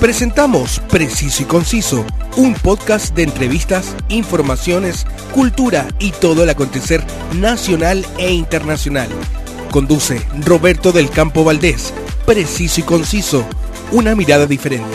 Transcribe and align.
Presentamos 0.00 0.78
Preciso 0.90 1.42
y 1.42 1.46
Conciso, 1.46 2.04
un 2.36 2.52
podcast 2.52 3.14
de 3.16 3.22
entrevistas, 3.22 3.96
informaciones, 4.10 5.06
cultura 5.32 5.88
y 5.98 6.12
todo 6.12 6.42
el 6.42 6.50
acontecer 6.50 7.02
nacional 7.34 8.04
e 8.18 8.30
internacional. 8.30 9.08
Conduce 9.70 10.20
Roberto 10.44 10.92
del 10.92 11.08
Campo 11.08 11.44
Valdés. 11.44 11.94
Preciso 12.26 12.82
y 12.82 12.84
Conciso, 12.84 13.42
una 13.90 14.14
mirada 14.14 14.44
diferente. 14.44 14.94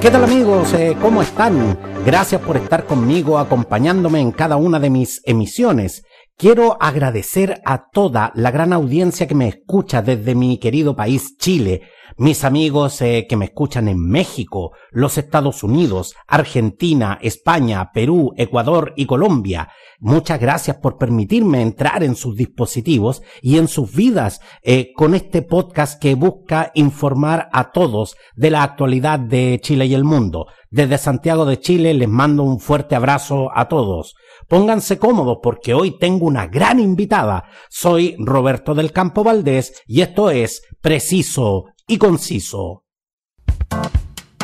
¿Qué 0.00 0.08
tal 0.08 0.22
amigos? 0.22 0.72
Eh, 0.74 0.96
¿Cómo 1.02 1.20
están? 1.20 1.76
Gracias 2.06 2.40
por 2.40 2.56
estar 2.56 2.86
conmigo 2.86 3.38
acompañándome 3.38 4.20
en 4.20 4.30
cada 4.30 4.56
una 4.56 4.78
de 4.78 4.88
mis 4.88 5.20
emisiones. 5.24 6.04
Quiero 6.40 6.78
agradecer 6.80 7.60
a 7.66 7.90
toda 7.90 8.32
la 8.34 8.50
gran 8.50 8.72
audiencia 8.72 9.28
que 9.28 9.34
me 9.34 9.46
escucha 9.46 10.00
desde 10.00 10.34
mi 10.34 10.56
querido 10.56 10.96
país 10.96 11.36
Chile, 11.36 11.82
mis 12.20 12.44
amigos 12.44 13.00
eh, 13.00 13.26
que 13.26 13.38
me 13.38 13.46
escuchan 13.46 13.88
en 13.88 13.98
México, 13.98 14.72
los 14.90 15.16
Estados 15.16 15.62
Unidos, 15.62 16.14
Argentina, 16.28 17.18
España, 17.22 17.92
Perú, 17.94 18.34
Ecuador 18.36 18.92
y 18.94 19.06
Colombia. 19.06 19.70
Muchas 20.00 20.38
gracias 20.38 20.76
por 20.76 20.98
permitirme 20.98 21.62
entrar 21.62 22.02
en 22.02 22.14
sus 22.14 22.36
dispositivos 22.36 23.22
y 23.40 23.56
en 23.56 23.68
sus 23.68 23.94
vidas 23.94 24.42
eh, 24.62 24.92
con 24.94 25.14
este 25.14 25.40
podcast 25.40 25.98
que 25.98 26.14
busca 26.14 26.72
informar 26.74 27.48
a 27.54 27.72
todos 27.72 28.16
de 28.36 28.50
la 28.50 28.64
actualidad 28.64 29.18
de 29.18 29.58
Chile 29.62 29.86
y 29.86 29.94
el 29.94 30.04
mundo. 30.04 30.46
Desde 30.68 30.98
Santiago 30.98 31.46
de 31.46 31.58
Chile 31.58 31.94
les 31.94 32.08
mando 32.08 32.42
un 32.42 32.60
fuerte 32.60 32.96
abrazo 32.96 33.48
a 33.54 33.66
todos. 33.66 34.14
Pónganse 34.46 34.98
cómodos 34.98 35.38
porque 35.42 35.72
hoy 35.72 35.96
tengo 35.98 36.26
una 36.26 36.48
gran 36.48 36.80
invitada. 36.80 37.44
Soy 37.70 38.14
Roberto 38.18 38.74
del 38.74 38.92
Campo 38.92 39.24
Valdés 39.24 39.82
y 39.86 40.02
esto 40.02 40.30
es 40.30 40.62
Preciso 40.82 41.64
y 41.90 41.98
Conciso. 41.98 42.84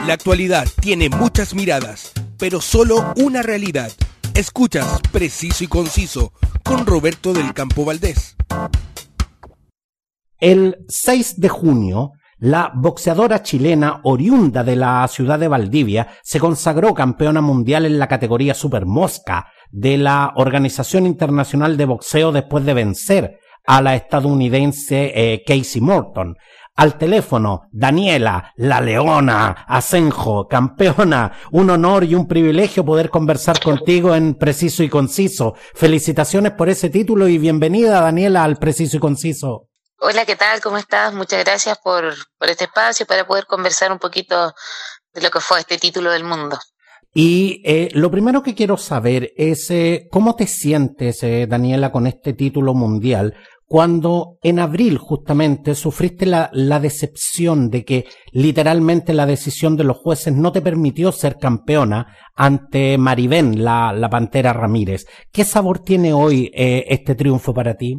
La 0.04 0.14
actualidad 0.14 0.66
tiene 0.80 1.08
muchas 1.08 1.54
miradas, 1.54 2.12
pero 2.38 2.60
solo 2.60 3.14
una 3.18 3.40
realidad. 3.40 3.92
Escuchas 4.34 5.00
Preciso 5.12 5.62
y 5.62 5.68
Conciso 5.68 6.32
con 6.64 6.84
Roberto 6.84 7.32
del 7.32 7.54
Campo 7.54 7.84
Valdés. 7.84 8.34
El 10.40 10.84
6 10.88 11.40
de 11.40 11.48
junio, 11.48 12.10
la 12.38 12.72
boxeadora 12.74 13.44
chilena 13.44 14.00
oriunda 14.02 14.64
de 14.64 14.74
la 14.74 15.06
ciudad 15.06 15.38
de 15.38 15.46
Valdivia 15.46 16.08
se 16.24 16.40
consagró 16.40 16.94
campeona 16.94 17.42
mundial 17.42 17.86
en 17.86 18.00
la 18.00 18.08
categoría 18.08 18.54
Super 18.54 18.86
Mosca 18.86 19.52
de 19.70 19.98
la 19.98 20.32
Organización 20.34 21.06
Internacional 21.06 21.76
de 21.76 21.84
Boxeo 21.84 22.32
después 22.32 22.64
de 22.64 22.74
vencer 22.74 23.38
a 23.66 23.82
la 23.82 23.94
estadounidense 23.94 25.12
eh, 25.14 25.44
Casey 25.46 25.80
Morton. 25.80 26.36
Al 26.76 26.98
teléfono, 26.98 27.70
Daniela, 27.72 28.52
la 28.56 28.82
leona, 28.82 29.64
Asenjo, 29.66 30.46
campeona, 30.46 31.32
un 31.52 31.70
honor 31.70 32.04
y 32.04 32.14
un 32.14 32.28
privilegio 32.28 32.84
poder 32.84 33.08
conversar 33.08 33.58
contigo 33.62 34.14
en 34.14 34.34
Preciso 34.34 34.82
y 34.82 34.90
Conciso. 34.90 35.54
Felicitaciones 35.74 36.52
por 36.52 36.68
ese 36.68 36.90
título 36.90 37.28
y 37.28 37.38
bienvenida, 37.38 38.02
Daniela, 38.02 38.44
al 38.44 38.58
Preciso 38.58 38.98
y 38.98 39.00
Conciso. 39.00 39.70
Hola, 40.00 40.26
¿qué 40.26 40.36
tal? 40.36 40.60
¿Cómo 40.60 40.76
estás? 40.76 41.14
Muchas 41.14 41.42
gracias 41.42 41.78
por, 41.82 42.14
por 42.36 42.50
este 42.50 42.64
espacio 42.64 43.06
para 43.06 43.26
poder 43.26 43.46
conversar 43.46 43.90
un 43.90 43.98
poquito 43.98 44.52
de 45.14 45.22
lo 45.22 45.30
que 45.30 45.40
fue 45.40 45.60
este 45.60 45.78
título 45.78 46.10
del 46.10 46.24
mundo. 46.24 46.58
Y 47.14 47.62
eh, 47.64 47.88
lo 47.94 48.10
primero 48.10 48.42
que 48.42 48.54
quiero 48.54 48.76
saber 48.76 49.32
es 49.38 49.70
eh, 49.70 50.06
cómo 50.10 50.36
te 50.36 50.46
sientes, 50.46 51.22
eh, 51.22 51.46
Daniela, 51.48 51.90
con 51.90 52.06
este 52.06 52.34
título 52.34 52.74
mundial, 52.74 53.34
cuando 53.66 54.38
en 54.42 54.60
abril 54.60 54.96
justamente 54.96 55.74
sufriste 55.74 56.24
la, 56.24 56.50
la, 56.52 56.78
decepción 56.78 57.68
de 57.68 57.84
que 57.84 58.08
literalmente 58.30 59.12
la 59.12 59.26
decisión 59.26 59.76
de 59.76 59.82
los 59.84 59.96
jueces 59.96 60.32
no 60.32 60.52
te 60.52 60.62
permitió 60.62 61.10
ser 61.10 61.36
campeona 61.36 62.16
ante 62.36 62.96
Maribén, 62.96 63.64
la, 63.64 64.08
Pantera 64.08 64.52
Ramírez. 64.52 65.06
¿Qué 65.32 65.44
sabor 65.44 65.80
tiene 65.80 66.12
hoy 66.12 66.50
este 66.54 67.16
triunfo 67.16 67.52
para 67.52 67.74
ti? 67.74 67.96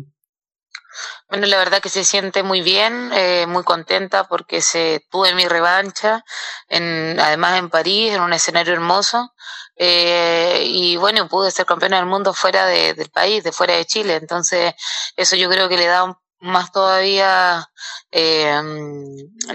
Bueno, 1.29 1.45
la 1.47 1.57
verdad 1.57 1.81
que 1.81 1.89
se 1.89 2.05
siente 2.05 2.43
muy 2.43 2.61
bien, 2.61 3.11
eh, 3.13 3.45
muy 3.47 3.63
contenta 3.63 4.23
porque 4.23 4.61
se 4.61 5.01
tuve 5.11 5.35
mi 5.35 5.45
revancha, 5.45 6.23
en, 6.69 7.19
además 7.19 7.59
en 7.59 7.69
París, 7.69 8.13
en 8.13 8.21
un 8.21 8.33
escenario 8.33 8.73
hermoso. 8.73 9.33
Eh, 9.77 10.63
y 10.65 10.97
bueno, 10.97 11.27
pude 11.27 11.51
ser 11.51 11.65
campeona 11.65 11.97
del 11.97 12.07
mundo 12.07 12.33
fuera 12.33 12.65
de, 12.65 12.93
del 12.93 13.09
país, 13.09 13.43
de 13.43 13.51
fuera 13.51 13.75
de 13.75 13.85
Chile. 13.85 14.15
Entonces, 14.15 14.73
eso 15.15 15.35
yo 15.35 15.49
creo 15.49 15.69
que 15.69 15.77
le 15.77 15.85
da 15.85 16.17
más 16.39 16.71
todavía 16.71 17.67
eh, 18.11 18.61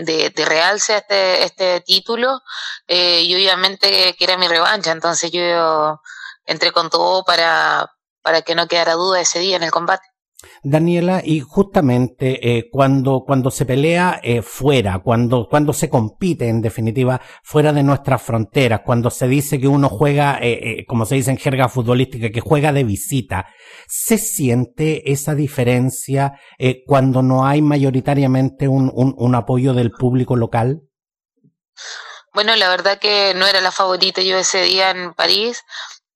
de, 0.01 0.31
de, 0.31 0.45
realce 0.45 0.95
a 0.95 0.99
este, 0.99 1.45
este 1.45 1.81
título. 1.81 2.41
Eh, 2.87 3.23
y 3.23 3.35
obviamente 3.35 4.15
que 4.17 4.25
era 4.25 4.37
mi 4.37 4.49
revancha. 4.49 4.93
Entonces 4.93 5.31
yo 5.33 6.01
entré 6.47 6.73
con 6.73 6.91
todo 6.91 7.25
para, 7.25 7.91
para 8.23 8.43
que 8.43 8.55
no 8.55 8.69
quedara 8.69 8.95
duda 8.95 9.21
ese 9.21 9.41
día 9.41 9.57
en 9.57 9.65
el 9.65 9.71
combate. 9.71 10.12
Daniela, 10.63 11.23
y 11.25 11.41
justamente 11.41 12.57
eh, 12.57 12.69
cuando, 12.71 13.25
cuando 13.27 13.51
se 13.51 13.67
pelea 13.67 14.21
eh, 14.23 14.43
fuera, 14.43 15.01
cuando, 15.01 15.49
cuando 15.49 15.73
se 15.73 15.89
compite 15.89 16.49
en 16.49 16.61
definitiva 16.61 17.21
fuera 17.43 17.73
de 17.73 17.83
nuestras 17.83 18.23
fronteras, 18.23 18.81
cuando 18.85 19.11
se 19.11 19.29
dice 19.29 19.61
que 19.61 19.69
uno 19.69 19.89
juega, 19.89 20.39
eh, 20.41 20.81
eh 20.81 20.87
como 20.87 21.05
se 21.05 21.17
dice 21.17 21.31
en 21.31 21.39
jerga 21.39 21.69
futbolística, 21.69 22.31
que 22.31 22.41
juega 22.41 22.73
de 22.73 22.85
visita, 22.85 23.47
¿se 23.89 24.19
siente 24.19 25.11
esa 25.11 25.35
diferencia 25.35 26.39
cuando 26.87 27.23
no 27.23 27.47
hay 27.47 27.61
mayoritariamente 27.61 28.69
un, 28.69 28.93
un 28.95 29.35
apoyo 29.35 29.75
del 29.75 29.91
público 29.91 30.37
local? 30.37 30.83
Bueno, 32.35 32.57
la 32.57 32.71
verdad 32.71 32.99
que 32.99 33.35
no 33.35 33.47
era 33.47 33.61
la 33.61 33.73
favorita 33.73 34.23
yo 34.23 34.39
ese 34.39 34.63
día 34.63 34.91
en 34.91 35.13
París, 35.13 35.63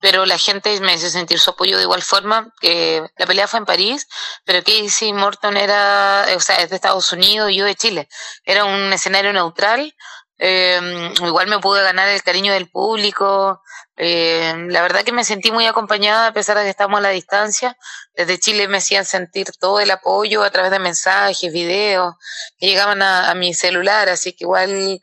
pero 0.00 0.26
la 0.26 0.38
gente 0.38 0.78
me 0.80 0.94
hizo 0.94 1.08
sentir 1.10 1.38
su 1.40 1.50
apoyo 1.50 1.76
de 1.76 1.84
igual 1.84 2.02
forma, 2.02 2.52
que 2.60 3.06
la 3.16 3.26
pelea 3.26 3.48
fue 3.48 3.60
en 3.60 3.66
París, 3.66 4.06
pero 4.44 4.62
Casey 4.62 5.12
Morton 5.12 5.56
era, 5.56 6.26
o 6.36 6.40
sea, 6.40 6.56
es 6.56 6.70
de 6.70 6.76
Estados 6.76 7.12
Unidos 7.12 7.50
y 7.50 7.56
yo 7.56 7.64
de 7.64 7.74
Chile. 7.74 8.08
Era 8.44 8.64
un 8.64 8.92
escenario 8.92 9.32
neutral, 9.32 9.94
eh, 10.38 11.12
igual 11.24 11.46
me 11.48 11.58
pude 11.60 11.82
ganar 11.82 12.08
el 12.08 12.22
cariño 12.22 12.52
del 12.52 12.68
público, 12.70 13.62
eh, 13.96 14.54
la 14.68 14.82
verdad 14.82 15.02
que 15.04 15.12
me 15.12 15.24
sentí 15.24 15.50
muy 15.50 15.66
acompañada 15.66 16.26
a 16.28 16.32
pesar 16.32 16.58
de 16.58 16.64
que 16.64 16.70
estamos 16.70 16.98
a 16.98 17.02
la 17.02 17.08
distancia. 17.10 17.76
Desde 18.14 18.38
Chile 18.38 18.68
me 18.68 18.78
hacían 18.78 19.06
sentir 19.06 19.46
todo 19.58 19.80
el 19.80 19.90
apoyo 19.90 20.42
a 20.42 20.50
través 20.50 20.70
de 20.70 20.78
mensajes, 20.78 21.52
videos 21.52 22.14
que 22.58 22.66
llegaban 22.66 23.02
a, 23.02 23.30
a 23.30 23.34
mi 23.34 23.54
celular, 23.54 24.08
así 24.10 24.32
que 24.32 24.44
igual 24.44 25.00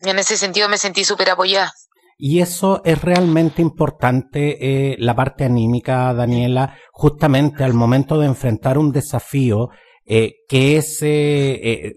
en 0.00 0.18
ese 0.18 0.36
sentido 0.36 0.68
me 0.68 0.78
sentí 0.78 1.04
súper 1.04 1.30
apoyada. 1.30 1.72
Y 2.16 2.40
eso 2.40 2.80
es 2.84 3.00
realmente 3.02 3.62
importante, 3.62 4.92
eh, 4.92 4.96
la 4.98 5.14
parte 5.14 5.44
anímica, 5.44 6.12
Daniela, 6.14 6.76
justamente 6.92 7.64
al 7.64 7.74
momento 7.74 8.18
de 8.18 8.26
enfrentar 8.26 8.78
un 8.78 8.92
desafío 8.92 9.70
eh, 10.06 10.44
que 10.48 10.76
es 10.76 11.00
eh, 11.02 11.54
eh, 11.54 11.94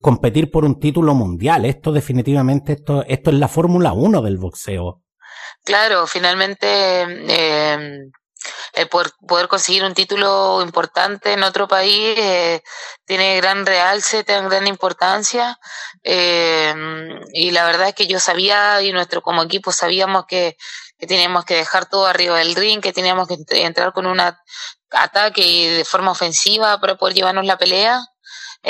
competir 0.00 0.50
por 0.50 0.64
un 0.64 0.78
título 0.78 1.14
mundial. 1.14 1.64
Esto 1.64 1.92
definitivamente, 1.92 2.74
esto, 2.74 3.04
esto 3.06 3.30
es 3.30 3.36
la 3.36 3.48
Fórmula 3.48 3.92
1 3.92 4.22
del 4.22 4.38
boxeo. 4.38 5.02
Claro, 5.64 6.06
finalmente 6.06 6.66
eh, 6.66 8.10
el 8.78 8.88
poder, 8.88 9.12
poder, 9.26 9.48
conseguir 9.48 9.82
un 9.84 9.94
título 9.94 10.62
importante 10.62 11.32
en 11.32 11.42
otro 11.42 11.66
país 11.66 12.14
eh, 12.16 12.62
tiene 13.04 13.36
gran 13.36 13.66
realce, 13.66 14.24
tiene 14.24 14.48
gran 14.48 14.66
importancia. 14.66 15.58
Eh, 16.04 16.74
y 17.32 17.50
la 17.50 17.64
verdad 17.66 17.88
es 17.88 17.94
que 17.94 18.06
yo 18.06 18.20
sabía 18.20 18.80
y 18.82 18.92
nuestro 18.92 19.20
como 19.20 19.42
equipo 19.42 19.72
sabíamos 19.72 20.26
que, 20.26 20.56
que 20.98 21.06
teníamos 21.06 21.44
que 21.44 21.54
dejar 21.54 21.86
todo 21.86 22.06
arriba 22.06 22.38
del 22.38 22.54
ring, 22.54 22.80
que 22.80 22.92
teníamos 22.92 23.28
que 23.28 23.36
entrar 23.50 23.92
con 23.92 24.06
un 24.06 24.20
ataque 24.90 25.70
de 25.70 25.84
forma 25.84 26.12
ofensiva 26.12 26.78
para 26.80 26.96
poder 26.96 27.14
llevarnos 27.14 27.46
la 27.46 27.58
pelea. 27.58 28.00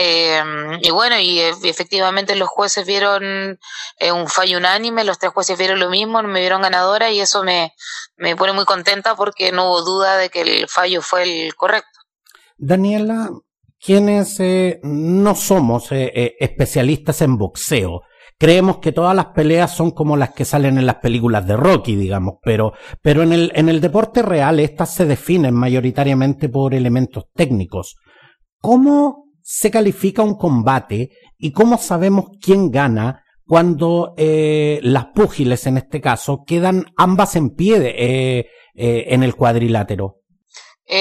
Eh, 0.00 0.40
y 0.80 0.92
bueno, 0.92 1.18
y, 1.18 1.40
y, 1.40 1.68
efectivamente 1.68 2.36
los 2.36 2.48
jueces 2.48 2.86
vieron 2.86 3.58
eh, 3.98 4.12
un 4.12 4.28
fallo 4.28 4.58
unánime, 4.58 5.02
los 5.02 5.18
tres 5.18 5.32
jueces 5.32 5.58
vieron 5.58 5.80
lo 5.80 5.90
mismo, 5.90 6.22
me 6.22 6.38
vieron 6.38 6.62
ganadora 6.62 7.10
y 7.10 7.18
eso 7.18 7.42
me, 7.42 7.72
me 8.16 8.36
pone 8.36 8.52
muy 8.52 8.64
contenta 8.64 9.16
porque 9.16 9.50
no 9.50 9.66
hubo 9.66 9.82
duda 9.82 10.16
de 10.16 10.30
que 10.30 10.42
el 10.42 10.68
fallo 10.68 11.02
fue 11.02 11.24
el 11.24 11.54
correcto. 11.56 11.98
Daniela, 12.56 13.28
quienes 13.84 14.38
eh, 14.38 14.78
no 14.84 15.34
somos 15.34 15.90
eh, 15.90 16.36
especialistas 16.38 17.20
en 17.22 17.36
boxeo, 17.36 18.02
creemos 18.38 18.78
que 18.78 18.92
todas 18.92 19.16
las 19.16 19.26
peleas 19.34 19.74
son 19.74 19.90
como 19.90 20.16
las 20.16 20.32
que 20.32 20.44
salen 20.44 20.78
en 20.78 20.86
las 20.86 20.98
películas 20.98 21.44
de 21.44 21.56
Rocky, 21.56 21.96
digamos, 21.96 22.34
pero, 22.44 22.72
pero 23.02 23.24
en 23.24 23.32
el, 23.32 23.50
en 23.52 23.68
el 23.68 23.80
deporte 23.80 24.22
real 24.22 24.60
estas 24.60 24.94
se 24.94 25.06
definen 25.06 25.54
mayoritariamente 25.54 26.48
por 26.48 26.72
elementos 26.72 27.24
técnicos. 27.34 27.96
¿Cómo 28.60 29.27
se 29.50 29.70
califica 29.70 30.20
un 30.20 30.36
combate 30.36 31.08
y 31.38 31.52
cómo 31.52 31.78
sabemos 31.78 32.26
quién 32.38 32.70
gana 32.70 33.24
cuando 33.46 34.12
eh, 34.18 34.78
las 34.82 35.06
púgiles, 35.06 35.66
en 35.66 35.78
este 35.78 36.02
caso, 36.02 36.44
quedan 36.46 36.92
ambas 36.98 37.34
en 37.34 37.56
pie 37.56 37.78
eh, 37.78 38.50
eh, 38.74 39.04
en 39.06 39.22
el 39.22 39.34
cuadrilátero? 39.34 40.16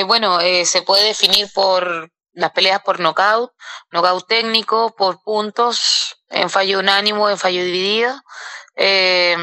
bueno, 0.06 0.40
se 0.64 0.82
puede 0.82 1.08
definir 1.08 1.48
por 1.54 2.10
las 2.34 2.52
peleas 2.52 2.82
por 2.84 3.00
knockout, 3.02 3.52
knockout 3.92 4.28
técnico, 4.28 4.96
por 4.98 5.22
puntos, 5.24 6.18
en 6.30 6.50
fallo 6.50 6.80
unánimo, 6.80 7.30
en 7.30 7.38
fallo 7.38 7.64
dividido, 7.64 8.14
eh, 8.76 9.36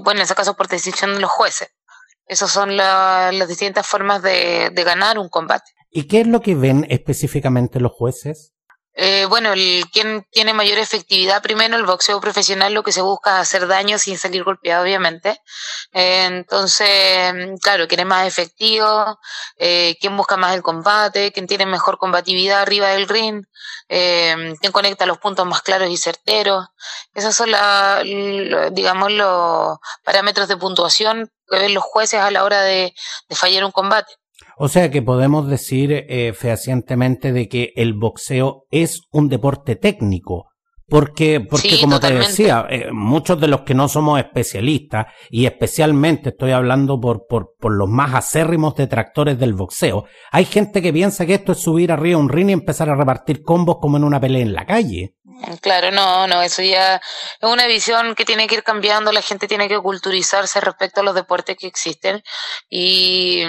bueno, 0.00 0.20
en 0.20 0.24
ese 0.24 0.34
caso 0.34 0.54
por 0.54 0.68
decisión 0.68 1.14
de 1.14 1.20
los 1.20 1.30
jueces. 1.30 1.68
Esas 2.26 2.50
son 2.50 2.76
las 2.76 3.48
distintas 3.48 3.86
formas 3.86 4.22
de 4.22 4.70
ganar 4.84 5.18
un 5.18 5.28
combate. 5.28 5.76
¿Y 5.96 6.08
qué 6.08 6.20
es 6.20 6.26
lo 6.26 6.42
que 6.42 6.54
ven 6.54 6.86
específicamente 6.90 7.80
los 7.80 7.90
jueces? 7.90 8.52
Eh, 8.92 9.24
bueno, 9.30 9.54
el 9.54 9.86
quien 9.90 10.26
tiene 10.30 10.52
mayor 10.52 10.76
efectividad 10.76 11.40
primero, 11.40 11.74
el 11.74 11.86
boxeo 11.86 12.20
profesional 12.20 12.74
lo 12.74 12.82
que 12.82 12.92
se 12.92 13.00
busca 13.00 13.36
es 13.36 13.48
hacer 13.48 13.66
daño 13.66 13.96
sin 13.98 14.18
salir 14.18 14.44
golpeado, 14.44 14.82
obviamente. 14.84 15.40
Eh, 15.94 16.26
entonces, 16.26 17.32
claro, 17.62 17.88
quién 17.88 18.00
es 18.00 18.06
más 18.06 18.26
efectivo, 18.26 19.18
eh, 19.56 19.96
quién 19.98 20.14
busca 20.18 20.36
más 20.36 20.54
el 20.54 20.62
combate, 20.62 21.32
quién 21.32 21.46
tiene 21.46 21.64
mejor 21.64 21.96
combatividad 21.96 22.60
arriba 22.60 22.88
del 22.88 23.08
ring, 23.08 23.46
eh, 23.88 24.54
quién 24.60 24.72
conecta 24.72 25.06
los 25.06 25.16
puntos 25.16 25.46
más 25.46 25.62
claros 25.62 25.88
y 25.88 25.96
certeros. 25.96 26.66
Esos 27.14 27.34
son, 27.34 27.52
la, 27.52 28.02
digamos, 28.70 29.12
los 29.12 29.78
parámetros 30.04 30.46
de 30.46 30.58
puntuación 30.58 31.32
que 31.48 31.58
ven 31.58 31.72
los 31.72 31.84
jueces 31.84 32.20
a 32.20 32.30
la 32.30 32.44
hora 32.44 32.60
de 32.60 32.94
fallar 33.30 33.64
un 33.64 33.72
combate. 33.72 34.12
O 34.58 34.68
sea 34.68 34.90
que 34.90 35.02
podemos 35.02 35.48
decir 35.48 35.92
eh, 35.92 36.32
fehacientemente 36.32 37.32
de 37.32 37.48
que 37.48 37.72
el 37.76 37.94
boxeo 37.94 38.64
es 38.70 39.02
un 39.10 39.28
deporte 39.28 39.76
técnico. 39.76 40.48
Porque, 40.88 41.40
porque 41.40 41.80
como 41.80 41.98
te 41.98 42.14
decía, 42.14 42.64
eh, 42.70 42.92
muchos 42.92 43.40
de 43.40 43.48
los 43.48 43.62
que 43.62 43.74
no 43.74 43.88
somos 43.88 44.20
especialistas, 44.20 45.06
y 45.30 45.44
especialmente 45.44 46.28
estoy 46.28 46.52
hablando 46.52 47.00
por, 47.00 47.26
por, 47.26 47.54
por 47.58 47.72
los 47.76 47.88
más 47.88 48.14
acérrimos 48.14 48.76
detractores 48.76 49.36
del 49.36 49.54
boxeo, 49.54 50.04
hay 50.30 50.44
gente 50.44 50.80
que 50.80 50.92
piensa 50.92 51.26
que 51.26 51.34
esto 51.34 51.52
es 51.52 51.60
subir 51.60 51.90
arriba 51.90 52.18
un 52.18 52.28
ring 52.28 52.50
y 52.50 52.52
empezar 52.52 52.88
a 52.88 52.94
repartir 52.94 53.42
combos 53.42 53.78
como 53.80 53.96
en 53.96 54.04
una 54.04 54.20
pelea 54.20 54.42
en 54.42 54.54
la 54.54 54.64
calle. 54.64 55.16
Claro, 55.60 55.90
no, 55.90 56.28
no, 56.28 56.40
eso 56.40 56.62
ya 56.62 56.96
es 56.96 57.02
una 57.50 57.66
visión 57.66 58.14
que 58.14 58.24
tiene 58.24 58.46
que 58.46 58.54
ir 58.54 58.62
cambiando, 58.62 59.10
la 59.10 59.22
gente 59.22 59.48
tiene 59.48 59.68
que 59.68 59.80
culturizarse 59.80 60.60
respecto 60.60 61.00
a 61.00 61.04
los 61.04 61.16
deportes 61.16 61.56
que 61.58 61.66
existen 61.66 62.22
y 62.70 63.42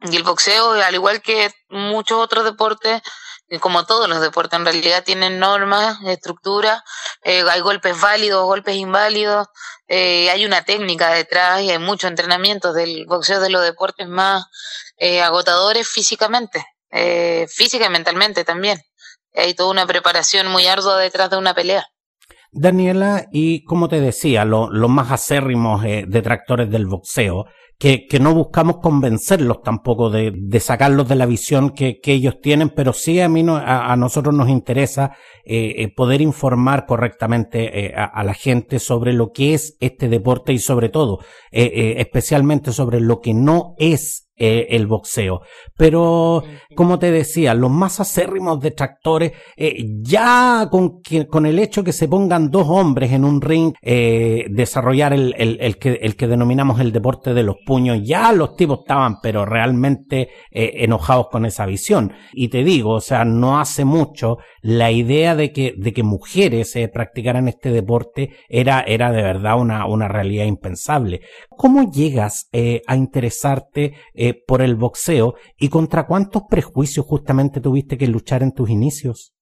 y 0.00 0.16
el 0.16 0.22
boxeo, 0.22 0.72
al 0.72 0.94
igual 0.94 1.22
que 1.22 1.50
muchos 1.68 2.18
otros 2.18 2.44
deportes, 2.44 3.02
como 3.60 3.86
todos 3.86 4.08
los 4.08 4.20
deportes 4.20 4.58
en 4.58 4.64
realidad 4.64 5.04
tienen 5.04 5.38
normas, 5.38 5.98
estructura, 6.04 6.82
eh, 7.22 7.44
hay 7.48 7.60
golpes 7.60 7.98
válidos, 8.00 8.44
golpes 8.44 8.76
inválidos, 8.76 9.46
eh, 9.88 10.30
hay 10.30 10.44
una 10.44 10.64
técnica 10.64 11.12
detrás 11.12 11.62
y 11.62 11.70
hay 11.70 11.78
mucho 11.78 12.08
entrenamiento 12.08 12.72
del 12.72 13.06
boxeo 13.06 13.40
de 13.40 13.50
los 13.50 13.62
deportes 13.62 14.08
más 14.08 14.44
eh, 14.96 15.22
agotadores 15.22 15.88
físicamente, 15.88 16.64
física 17.48 17.86
y 17.86 17.90
mentalmente 17.90 18.44
también. 18.44 18.80
Hay 19.34 19.54
toda 19.54 19.70
una 19.70 19.86
preparación 19.86 20.46
muy 20.48 20.66
ardua 20.66 20.98
detrás 20.98 21.28
de 21.28 21.36
una 21.36 21.54
pelea. 21.54 21.86
Daniela, 22.52 23.26
y 23.32 23.64
como 23.64 23.88
te 23.88 24.00
decía, 24.00 24.46
los 24.46 24.88
más 24.88 25.12
acérrimos 25.12 25.82
detractores 25.82 26.70
del 26.70 26.86
boxeo, 26.86 27.44
que, 27.78 28.06
que 28.06 28.18
no 28.18 28.34
buscamos 28.34 28.78
convencerlos 28.78 29.62
tampoco 29.62 30.08
de, 30.08 30.32
de 30.34 30.60
sacarlos 30.60 31.08
de 31.08 31.14
la 31.14 31.26
visión 31.26 31.70
que, 31.70 32.00
que, 32.00 32.12
ellos 32.12 32.40
tienen, 32.40 32.70
pero 32.70 32.92
sí 32.92 33.20
a 33.20 33.28
mí 33.28 33.42
no, 33.42 33.56
a, 33.56 33.94
nosotros 33.96 34.34
nos 34.34 34.48
interesa 34.48 35.16
eh, 35.44 35.74
eh, 35.76 35.94
poder 35.94 36.22
informar 36.22 36.86
correctamente 36.86 37.86
eh, 37.86 37.94
a, 37.94 38.04
a, 38.04 38.24
la 38.24 38.34
gente 38.34 38.78
sobre 38.78 39.12
lo 39.12 39.30
que 39.30 39.54
es 39.54 39.76
este 39.80 40.08
deporte 40.08 40.52
y 40.52 40.58
sobre 40.58 40.88
todo, 40.88 41.18
especialmente 41.50 42.72
sobre 42.72 43.00
lo 43.00 43.20
que 43.20 43.34
no 43.34 43.74
es 43.78 44.25
eh, 44.38 44.66
el 44.76 44.86
boxeo. 44.86 45.40
Pero, 45.78 46.44
como 46.74 46.98
te 46.98 47.10
decía, 47.10 47.54
los 47.54 47.70
más 47.70 48.00
acérrimos 48.00 48.60
detractores, 48.60 49.32
eh, 49.56 49.74
ya 50.02 50.68
con, 50.70 51.00
que, 51.00 51.26
con 51.26 51.46
el 51.46 51.58
hecho 51.58 51.82
que 51.82 51.94
se 51.94 52.06
pongan 52.06 52.50
dos 52.50 52.66
hombres 52.68 53.12
en 53.12 53.24
un 53.24 53.40
ring, 53.40 53.72
eh, 53.80 54.44
desarrollar 54.50 55.14
el, 55.14 55.34
el, 55.38 55.78
que, 55.78 56.00
el 56.02 56.16
que 56.16 56.26
denominamos 56.26 56.80
el 56.80 56.92
deporte 56.92 57.32
de 57.32 57.44
los 57.44 57.56
puños, 57.64 58.00
ya 58.04 58.30
los 58.32 58.56
tipos 58.56 58.80
estaban, 58.80 59.22
pero 59.22 59.46
realmente 59.46 60.28
enojados 60.50 61.28
con 61.30 61.46
esa 61.46 61.64
visión. 61.64 62.12
Y 62.34 62.48
te 62.48 62.62
digo, 62.62 62.90
o 62.90 63.00
sea, 63.00 63.24
no 63.24 63.58
hace 63.58 63.86
mucho 63.86 64.36
la 64.60 64.90
idea 64.90 65.34
de 65.34 65.50
que, 65.52 65.72
de 65.78 65.94
que 65.94 66.02
mujeres 66.02 66.78
practicaran 66.92 67.48
este 67.48 67.70
deporte 67.70 68.32
era, 68.50 68.80
era 68.80 69.12
de 69.12 69.22
verdad 69.22 69.58
una, 69.58 69.86
una 69.86 70.08
realidad 70.08 70.44
impensable. 70.44 71.22
¿Cómo 71.48 71.90
llegas 71.90 72.50
a 72.86 72.96
interesarte 72.96 73.94
eh, 74.28 74.44
por 74.46 74.62
el 74.62 74.74
boxeo 74.76 75.34
y 75.56 75.68
contra 75.68 76.06
cuántos 76.06 76.42
prejuicios 76.48 77.06
justamente 77.06 77.60
tuviste 77.60 77.96
que 77.98 78.06
luchar 78.06 78.42
en 78.42 78.52
tus 78.52 78.70
inicios? 78.70 79.32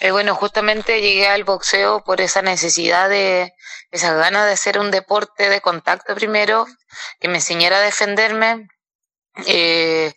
Eh, 0.00 0.12
bueno, 0.12 0.34
justamente 0.34 1.00
llegué 1.00 1.26
al 1.26 1.44
boxeo 1.44 2.04
por 2.04 2.20
esa 2.20 2.40
necesidad 2.40 3.08
de, 3.08 3.52
esa 3.90 4.14
ganas 4.14 4.46
de 4.46 4.52
hacer 4.52 4.78
un 4.78 4.90
deporte 4.90 5.48
de 5.48 5.60
contacto 5.60 6.14
primero, 6.14 6.66
que 7.20 7.28
me 7.28 7.36
enseñara 7.36 7.78
a 7.78 7.82
defenderme. 7.82 8.68
Eh, 9.46 10.12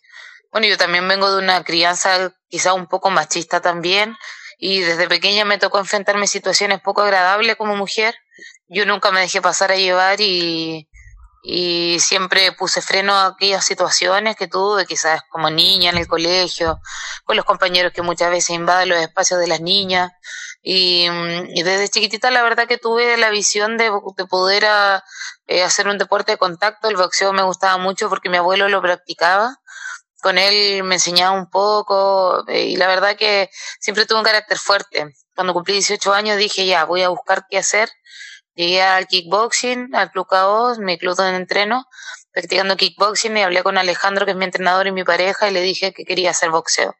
bueno, 0.52 0.68
yo 0.68 0.78
también 0.78 1.08
vengo 1.08 1.32
de 1.32 1.42
una 1.42 1.64
crianza 1.64 2.34
quizá 2.48 2.74
un 2.74 2.88
poco 2.88 3.10
machista 3.10 3.62
también, 3.62 4.16
y 4.60 4.82
desde 4.82 5.08
pequeña 5.08 5.46
me 5.46 5.58
tocó 5.58 5.80
enfrentarme 5.80 6.28
situaciones 6.28 6.82
poco 6.82 7.02
agradables 7.02 7.56
como 7.56 7.76
mujer. 7.76 8.16
Yo 8.68 8.86
nunca 8.86 9.12
me 9.12 9.22
dejé 9.22 9.42
pasar 9.42 9.72
a 9.72 9.76
llevar 9.78 10.22
y, 10.22 10.88
y 11.44 12.00
siempre 12.00 12.52
puse 12.52 12.82
freno 12.82 13.14
a 13.16 13.28
aquellas 13.28 13.66
situaciones 13.66 14.36
que 14.36 14.48
tuve, 14.48 14.86
quizás 14.86 15.22
como 15.30 15.50
niña 15.50 15.90
en 15.90 15.98
el 15.98 16.08
colegio, 16.08 16.80
con 17.24 17.36
los 17.36 17.46
compañeros 17.46 17.92
que 17.94 18.04
muchas 18.04 18.30
veces 18.30 18.52
invaden 18.52 18.90
los 18.90 19.00
espacios 19.00 19.40
de 19.40 19.48
las 19.48 19.62
niñas. 19.62 20.12
Y, 20.62 21.10
mm, 21.10 21.54
desde 21.64 21.90
chiquitita 21.90 22.30
la 22.32 22.44
verdad 22.44 22.68
que 22.68 22.78
tuve 22.78 23.18
la 23.18 23.32
visión 23.32 23.78
de, 23.78 23.92
de 24.18 24.26
poder 24.28 24.66
ah, 24.66 25.04
eh, 25.48 25.64
hacer 25.64 25.88
un 25.88 25.98
deporte 25.98 26.34
de 26.34 26.38
contacto. 26.38 26.90
El 26.90 26.98
boxeo 26.98 27.34
me 27.34 27.44
gustaba 27.44 27.78
mucho 27.78 28.10
porque 28.10 28.30
mi 28.30 28.38
abuelo 28.38 28.70
lo 28.70 28.82
practicaba. 28.82 29.58
Con 30.22 30.38
él 30.38 30.84
me 30.84 30.96
enseñaba 30.96 31.32
un 31.32 31.50
poco 31.50 32.48
eh, 32.48 32.66
y 32.66 32.76
la 32.78 32.88
verdad 32.88 33.18
que 33.18 33.50
siempre 33.80 34.06
tuve 34.06 34.20
un 34.20 34.26
carácter 34.26 34.58
fuerte. 34.60 35.08
Cuando 35.36 35.54
cumplí 35.54 35.74
18 35.76 36.14
años 36.14 36.38
dije 36.38 36.66
ya, 36.68 36.86
voy 36.86 37.02
a 37.02 37.10
buscar 37.10 37.46
qué 37.50 37.58
hacer 37.58 37.90
Llegué 38.62 38.84
al 38.84 39.08
kickboxing, 39.08 39.96
al 39.96 40.12
Club 40.12 40.28
Caos, 40.28 40.78
mi 40.78 41.00
club 41.00 41.16
donde 41.16 41.36
entreno, 41.36 41.88
practicando 42.32 42.78
kickboxing 42.78 43.36
y 43.36 43.42
hablé 43.42 43.64
con 43.64 43.80
Alejandro, 43.80 44.24
que 44.24 44.34
es 44.34 44.38
mi 44.38 44.46
entrenador 44.46 44.86
y 44.86 44.92
mi 44.92 45.04
pareja, 45.04 45.50
y 45.50 45.52
le 45.52 45.62
dije 45.62 45.94
que 45.94 46.06
quería 46.06 46.30
hacer 46.30 46.52
boxeo. 46.52 46.94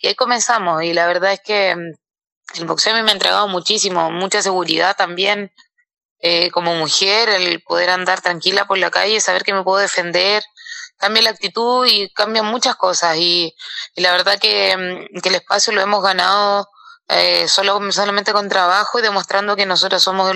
Y 0.00 0.06
ahí 0.06 0.14
comenzamos, 0.14 0.82
y 0.82 0.94
la 0.94 1.06
verdad 1.06 1.34
es 1.34 1.40
que 1.44 1.76
mm, 1.76 2.58
el 2.58 2.64
boxeo 2.64 2.94
a 2.94 2.96
mí 2.96 3.02
me 3.02 3.10
ha 3.10 3.12
entregado 3.12 3.48
muchísimo, 3.48 4.10
mucha 4.10 4.40
seguridad 4.40 4.96
también, 4.96 5.52
eh, 6.20 6.50
como 6.50 6.74
mujer, 6.74 7.28
el 7.28 7.60
poder 7.62 7.90
andar 7.90 8.22
tranquila 8.22 8.64
por 8.66 8.78
la 8.78 8.90
calle, 8.90 9.20
saber 9.20 9.42
que 9.42 9.52
me 9.52 9.62
puedo 9.62 9.80
defender, 9.80 10.42
cambia 10.96 11.22
la 11.22 11.30
actitud 11.30 11.86
y 11.86 12.08
cambian 12.14 12.46
muchas 12.46 12.76
cosas. 12.76 13.18
Y, 13.18 13.54
la 13.96 14.10
verdad 14.12 14.36
mm, 14.36 15.20
que 15.20 15.28
el 15.28 15.34
espacio 15.34 15.74
lo 15.74 15.82
hemos 15.82 16.02
ganado 16.02 16.66
eh, 17.08 17.48
solo, 17.48 17.92
solamente 17.92 18.32
con 18.32 18.48
trabajo 18.48 18.98
y 18.98 19.02
demostrando 19.02 19.56
que 19.56 19.66
nosotros 19.66 20.02
somos 20.02 20.34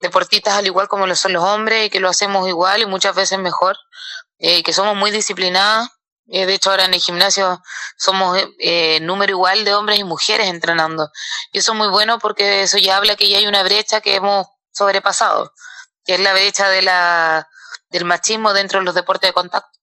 deportistas 0.00 0.54
al 0.54 0.66
igual 0.66 0.88
como 0.88 1.06
lo 1.06 1.14
son 1.14 1.32
los 1.32 1.44
hombres 1.44 1.86
y 1.86 1.90
que 1.90 2.00
lo 2.00 2.08
hacemos 2.08 2.48
igual 2.48 2.80
y 2.82 2.86
muchas 2.86 3.14
veces 3.14 3.38
mejor, 3.38 3.76
eh, 4.38 4.62
que 4.62 4.72
somos 4.72 4.96
muy 4.96 5.10
disciplinadas. 5.10 5.88
Eh, 6.30 6.44
de 6.46 6.54
hecho, 6.54 6.70
ahora 6.70 6.84
en 6.84 6.94
el 6.94 7.00
gimnasio 7.00 7.62
somos 7.96 8.38
eh, 8.58 9.00
número 9.00 9.32
igual 9.32 9.64
de 9.64 9.74
hombres 9.74 9.98
y 9.98 10.04
mujeres 10.04 10.48
entrenando. 10.48 11.10
Y 11.52 11.58
eso 11.58 11.72
es 11.72 11.78
muy 11.78 11.88
bueno 11.88 12.18
porque 12.18 12.62
eso 12.62 12.78
ya 12.78 12.96
habla 12.96 13.16
que 13.16 13.28
ya 13.28 13.38
hay 13.38 13.46
una 13.46 13.62
brecha 13.62 14.00
que 14.00 14.16
hemos 14.16 14.46
sobrepasado, 14.72 15.52
que 16.04 16.14
es 16.14 16.20
la 16.20 16.32
brecha 16.34 16.68
de 16.68 16.82
la, 16.82 17.48
del 17.90 18.04
machismo 18.04 18.52
dentro 18.52 18.78
de 18.80 18.84
los 18.84 18.94
deportes 18.94 19.28
de 19.30 19.34
contacto. 19.34 19.77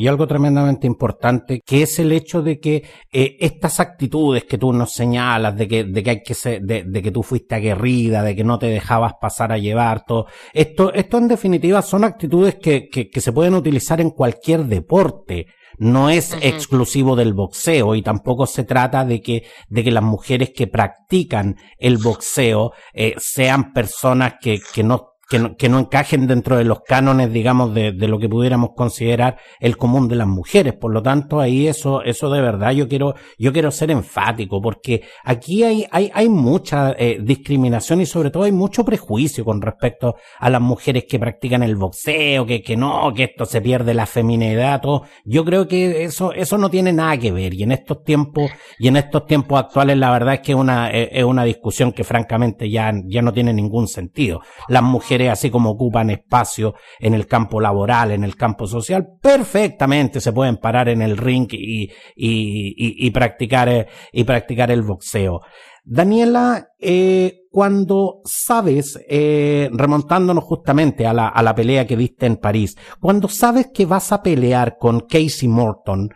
Y 0.00 0.08
algo 0.08 0.26
tremendamente 0.26 0.86
importante, 0.86 1.60
que 1.64 1.82
es 1.82 1.98
el 1.98 2.12
hecho 2.12 2.40
de 2.40 2.58
que 2.58 2.84
eh, 3.12 3.36
estas 3.38 3.80
actitudes 3.80 4.44
que 4.44 4.56
tú 4.56 4.72
nos 4.72 4.92
señalas, 4.92 5.54
de 5.56 5.68
que, 5.68 5.84
de 5.84 6.02
que 6.02 6.10
hay 6.10 6.22
que 6.22 6.32
ser, 6.32 6.62
de, 6.62 6.84
de, 6.84 7.02
que 7.02 7.10
tú 7.10 7.22
fuiste 7.22 7.54
aguerrida, 7.54 8.22
de 8.22 8.34
que 8.34 8.42
no 8.42 8.58
te 8.58 8.66
dejabas 8.66 9.12
pasar 9.20 9.52
a 9.52 9.58
llevar, 9.58 10.04
todo, 10.06 10.26
esto, 10.54 10.92
esto 10.94 11.18
en 11.18 11.28
definitiva 11.28 11.82
son 11.82 12.04
actitudes 12.04 12.54
que, 12.54 12.88
que, 12.88 13.10
que 13.10 13.20
se 13.20 13.32
pueden 13.32 13.54
utilizar 13.54 14.00
en 14.00 14.10
cualquier 14.10 14.64
deporte 14.64 15.46
no 15.78 16.10
es 16.10 16.32
uh 16.32 16.36
-huh. 16.36 16.40
exclusivo 16.42 17.16
del 17.16 17.32
boxeo 17.32 17.94
y 17.94 18.02
tampoco 18.02 18.46
se 18.46 18.64
trata 18.64 19.04
de 19.04 19.22
que, 19.22 19.44
de 19.68 19.82
que 19.82 19.90
las 19.90 20.02
mujeres 20.02 20.50
que 20.54 20.66
practican 20.66 21.56
el 21.78 21.96
boxeo 21.96 22.72
eh, 22.92 23.14
sean 23.18 23.72
personas 23.72 24.34
que, 24.40 24.60
que 24.74 24.82
no 24.82 25.09
que 25.30 25.38
no, 25.38 25.56
que 25.56 25.68
no 25.68 25.78
encajen 25.78 26.26
dentro 26.26 26.56
de 26.56 26.64
los 26.64 26.80
cánones, 26.80 27.32
digamos, 27.32 27.72
de, 27.72 27.92
de, 27.92 28.08
lo 28.08 28.18
que 28.18 28.28
pudiéramos 28.28 28.70
considerar 28.74 29.38
el 29.60 29.76
común 29.76 30.08
de 30.08 30.16
las 30.16 30.26
mujeres. 30.26 30.74
Por 30.74 30.92
lo 30.92 31.02
tanto, 31.02 31.38
ahí 31.38 31.68
eso, 31.68 32.02
eso 32.02 32.30
de 32.30 32.40
verdad 32.40 32.72
yo 32.72 32.88
quiero, 32.88 33.14
yo 33.38 33.52
quiero 33.52 33.70
ser 33.70 33.92
enfático, 33.92 34.60
porque 34.60 35.04
aquí 35.22 35.62
hay, 35.62 35.86
hay, 35.92 36.10
hay 36.12 36.28
mucha 36.28 36.96
eh, 36.98 37.20
discriminación 37.22 38.00
y 38.00 38.06
sobre 38.06 38.30
todo 38.30 38.42
hay 38.42 38.50
mucho 38.50 38.84
prejuicio 38.84 39.44
con 39.44 39.62
respecto 39.62 40.16
a 40.40 40.50
las 40.50 40.60
mujeres 40.60 41.04
que 41.08 41.20
practican 41.20 41.62
el 41.62 41.76
boxeo, 41.76 42.44
que, 42.44 42.60
que 42.60 42.76
no, 42.76 43.14
que 43.14 43.22
esto 43.22 43.44
se 43.44 43.60
pierde 43.60 43.94
la 43.94 44.06
feminidad, 44.06 44.80
todo. 44.80 45.04
Yo 45.24 45.44
creo 45.44 45.68
que 45.68 46.02
eso, 46.02 46.32
eso 46.32 46.58
no 46.58 46.70
tiene 46.70 46.92
nada 46.92 47.16
que 47.18 47.30
ver. 47.30 47.54
Y 47.54 47.62
en 47.62 47.70
estos 47.70 48.02
tiempos, 48.02 48.50
y 48.80 48.88
en 48.88 48.96
estos 48.96 49.26
tiempos 49.26 49.60
actuales, 49.60 49.96
la 49.96 50.10
verdad 50.10 50.34
es 50.34 50.40
que 50.40 50.56
una, 50.56 50.90
es 50.90 51.22
una 51.22 51.44
discusión 51.44 51.92
que 51.92 52.02
francamente 52.02 52.68
ya, 52.68 52.92
ya 53.04 53.22
no 53.22 53.32
tiene 53.32 53.52
ningún 53.52 53.86
sentido. 53.86 54.40
Las 54.66 54.82
mujeres 54.82 55.19
así 55.28 55.50
como 55.50 55.70
ocupan 55.70 56.10
espacio 56.10 56.74
en 56.98 57.14
el 57.14 57.26
campo 57.26 57.60
laboral, 57.60 58.12
en 58.12 58.24
el 58.24 58.36
campo 58.36 58.66
social, 58.66 59.06
perfectamente 59.20 60.20
se 60.20 60.32
pueden 60.32 60.56
parar 60.56 60.88
en 60.88 61.02
el 61.02 61.16
ring 61.16 61.48
y, 61.52 61.84
y, 61.84 63.06
y, 63.06 63.10
practicar, 63.10 63.68
eh, 63.68 63.86
y 64.12 64.24
practicar 64.24 64.70
el 64.70 64.82
boxeo. 64.82 65.40
Daniela, 65.84 66.68
eh, 66.78 67.40
cuando 67.50 68.20
sabes, 68.24 68.98
eh, 69.08 69.68
remontándonos 69.72 70.44
justamente 70.44 71.06
a 71.06 71.12
la, 71.12 71.28
a 71.28 71.42
la 71.42 71.54
pelea 71.54 71.86
que 71.86 71.96
viste 71.96 72.26
en 72.26 72.36
París, 72.36 72.76
cuando 73.00 73.28
sabes 73.28 73.68
que 73.74 73.86
vas 73.86 74.12
a 74.12 74.22
pelear 74.22 74.76
con 74.78 75.00
Casey 75.00 75.48
Morton, 75.48 76.10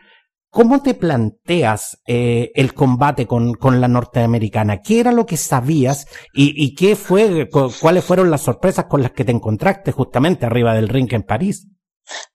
¿Cómo 0.54 0.82
te 0.82 0.94
planteas 0.94 1.98
eh, 2.06 2.52
el 2.54 2.74
combate 2.74 3.26
con, 3.26 3.54
con, 3.54 3.80
la 3.80 3.88
norteamericana? 3.88 4.82
¿Qué 4.82 5.00
era 5.00 5.10
lo 5.10 5.26
que 5.26 5.36
sabías 5.36 6.06
y, 6.32 6.54
y 6.54 6.76
qué 6.76 6.94
fue, 6.94 7.48
cuáles 7.80 8.04
fueron 8.04 8.30
las 8.30 8.42
sorpresas 8.42 8.84
con 8.84 9.02
las 9.02 9.10
que 9.10 9.24
te 9.24 9.32
encontraste 9.32 9.90
justamente 9.90 10.46
arriba 10.46 10.72
del 10.72 10.88
ring 10.88 11.12
en 11.12 11.24
París? 11.24 11.66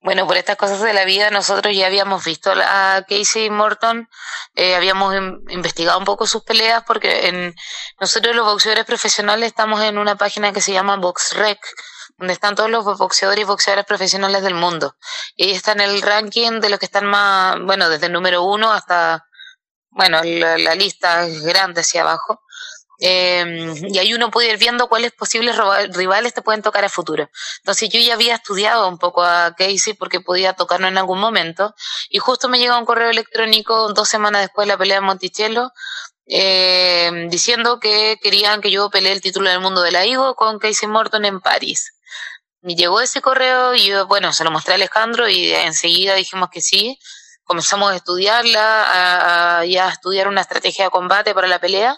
Bueno, 0.01 0.27
por 0.27 0.35
estas 0.35 0.57
cosas 0.57 0.81
de 0.81 0.91
la 0.91 1.05
vida, 1.05 1.29
nosotros 1.29 1.73
ya 1.73 1.87
habíamos 1.87 2.25
visto 2.25 2.51
a 2.51 3.05
Casey 3.07 3.49
Morton, 3.49 4.09
eh, 4.53 4.75
habíamos 4.75 5.15
investigado 5.47 5.97
un 5.97 6.03
poco 6.03 6.27
sus 6.27 6.43
peleas, 6.43 6.83
porque 6.85 7.29
en, 7.29 7.55
nosotros 8.01 8.35
los 8.35 8.45
boxeadores 8.45 8.83
profesionales 8.83 9.47
estamos 9.47 9.81
en 9.81 9.97
una 9.97 10.17
página 10.17 10.51
que 10.51 10.59
se 10.59 10.73
llama 10.73 10.97
BoxRec, 10.97 11.59
donde 12.19 12.33
están 12.33 12.55
todos 12.55 12.69
los 12.69 12.83
boxeadores 12.83 13.41
y 13.43 13.45
boxeadoras 13.45 13.85
profesionales 13.85 14.43
del 14.43 14.53
mundo. 14.53 14.95
Y 15.35 15.51
está 15.51 15.71
en 15.71 15.81
el 15.81 16.01
ranking 16.01 16.59
de 16.59 16.69
los 16.69 16.77
que 16.77 16.85
están 16.85 17.05
más, 17.05 17.57
bueno, 17.61 17.89
desde 17.89 18.07
el 18.07 18.11
número 18.11 18.43
uno 18.43 18.71
hasta, 18.71 19.25
bueno, 19.89 20.21
la, 20.23 20.75
lista 20.75 21.25
es 21.25 21.41
grande 21.41 21.81
hacia 21.81 22.01
abajo. 22.01 22.41
Eh, 23.01 23.73
y 23.87 23.97
ahí 23.97 24.13
uno 24.13 24.29
puede 24.29 24.51
ir 24.51 24.57
viendo 24.57 24.89
cuáles 24.89 25.13
posibles 25.13 25.55
rivales 25.93 26.33
te 26.33 26.41
pueden 26.41 26.61
tocar 26.61 26.83
a 26.83 26.89
futuro. 26.89 27.29
Entonces 27.59 27.87
yo 27.87 28.01
ya 28.01 28.15
había 28.15 28.35
estudiado 28.35 28.89
un 28.89 28.97
poco 28.97 29.23
a 29.23 29.55
Casey 29.57 29.93
porque 29.93 30.19
podía 30.19 30.51
tocarlo 30.51 30.89
en 30.89 30.97
algún 30.97 31.19
momento 31.19 31.73
y 32.09 32.19
justo 32.19 32.49
me 32.49 32.59
llegó 32.59 32.77
un 32.77 32.83
correo 32.83 33.09
electrónico 33.09 33.93
dos 33.93 34.09
semanas 34.09 34.41
después 34.41 34.67
de 34.67 34.73
la 34.73 34.77
pelea 34.77 34.97
de 34.97 35.01
Monticello 35.01 35.71
eh, 36.29 37.27
diciendo 37.29 37.79
que 37.79 38.19
querían 38.21 38.61
que 38.61 38.69
yo 38.69 38.89
pelee 38.91 39.11
el 39.11 39.21
título 39.21 39.49
del 39.49 39.59
mundo 39.59 39.81
de 39.81 39.91
la 39.91 40.05
IGO 40.05 40.35
con 40.35 40.59
Casey 40.59 40.87
Morton 40.87 41.25
en 41.25 41.41
París. 41.41 41.93
Me 42.61 42.75
llegó 42.75 43.01
ese 43.01 43.21
correo 43.21 43.73
y 43.73 43.87
yo, 43.87 44.05
bueno, 44.07 44.31
se 44.31 44.43
lo 44.43 44.51
mostré 44.51 44.73
a 44.73 44.75
Alejandro 44.75 45.27
y 45.27 45.51
enseguida 45.51 46.13
dijimos 46.13 46.49
que 46.51 46.61
sí. 46.61 46.99
Comenzamos 47.43 47.91
a 47.91 47.95
estudiarla, 47.95 48.83
a, 48.83 49.57
a, 49.57 49.59
a 49.61 49.89
estudiar 49.89 50.27
una 50.27 50.41
estrategia 50.41 50.85
de 50.85 50.91
combate 50.91 51.33
para 51.33 51.47
la 51.47 51.59
pelea. 51.59 51.97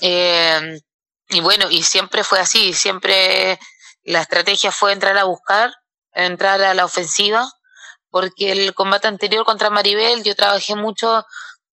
Eh, 0.00 0.80
y 1.28 1.40
bueno, 1.40 1.70
y 1.70 1.82
siempre 1.82 2.24
fue 2.24 2.40
así, 2.40 2.72
siempre 2.72 3.58
la 4.04 4.22
estrategia 4.22 4.72
fue 4.72 4.92
entrar 4.92 5.18
a 5.18 5.24
buscar, 5.24 5.74
entrar 6.12 6.62
a 6.62 6.72
la 6.72 6.86
ofensiva, 6.86 7.46
porque 8.10 8.52
el 8.52 8.72
combate 8.74 9.08
anterior 9.08 9.44
contra 9.44 9.68
Maribel 9.68 10.24
yo 10.24 10.34
trabajé 10.34 10.74
mucho 10.76 11.26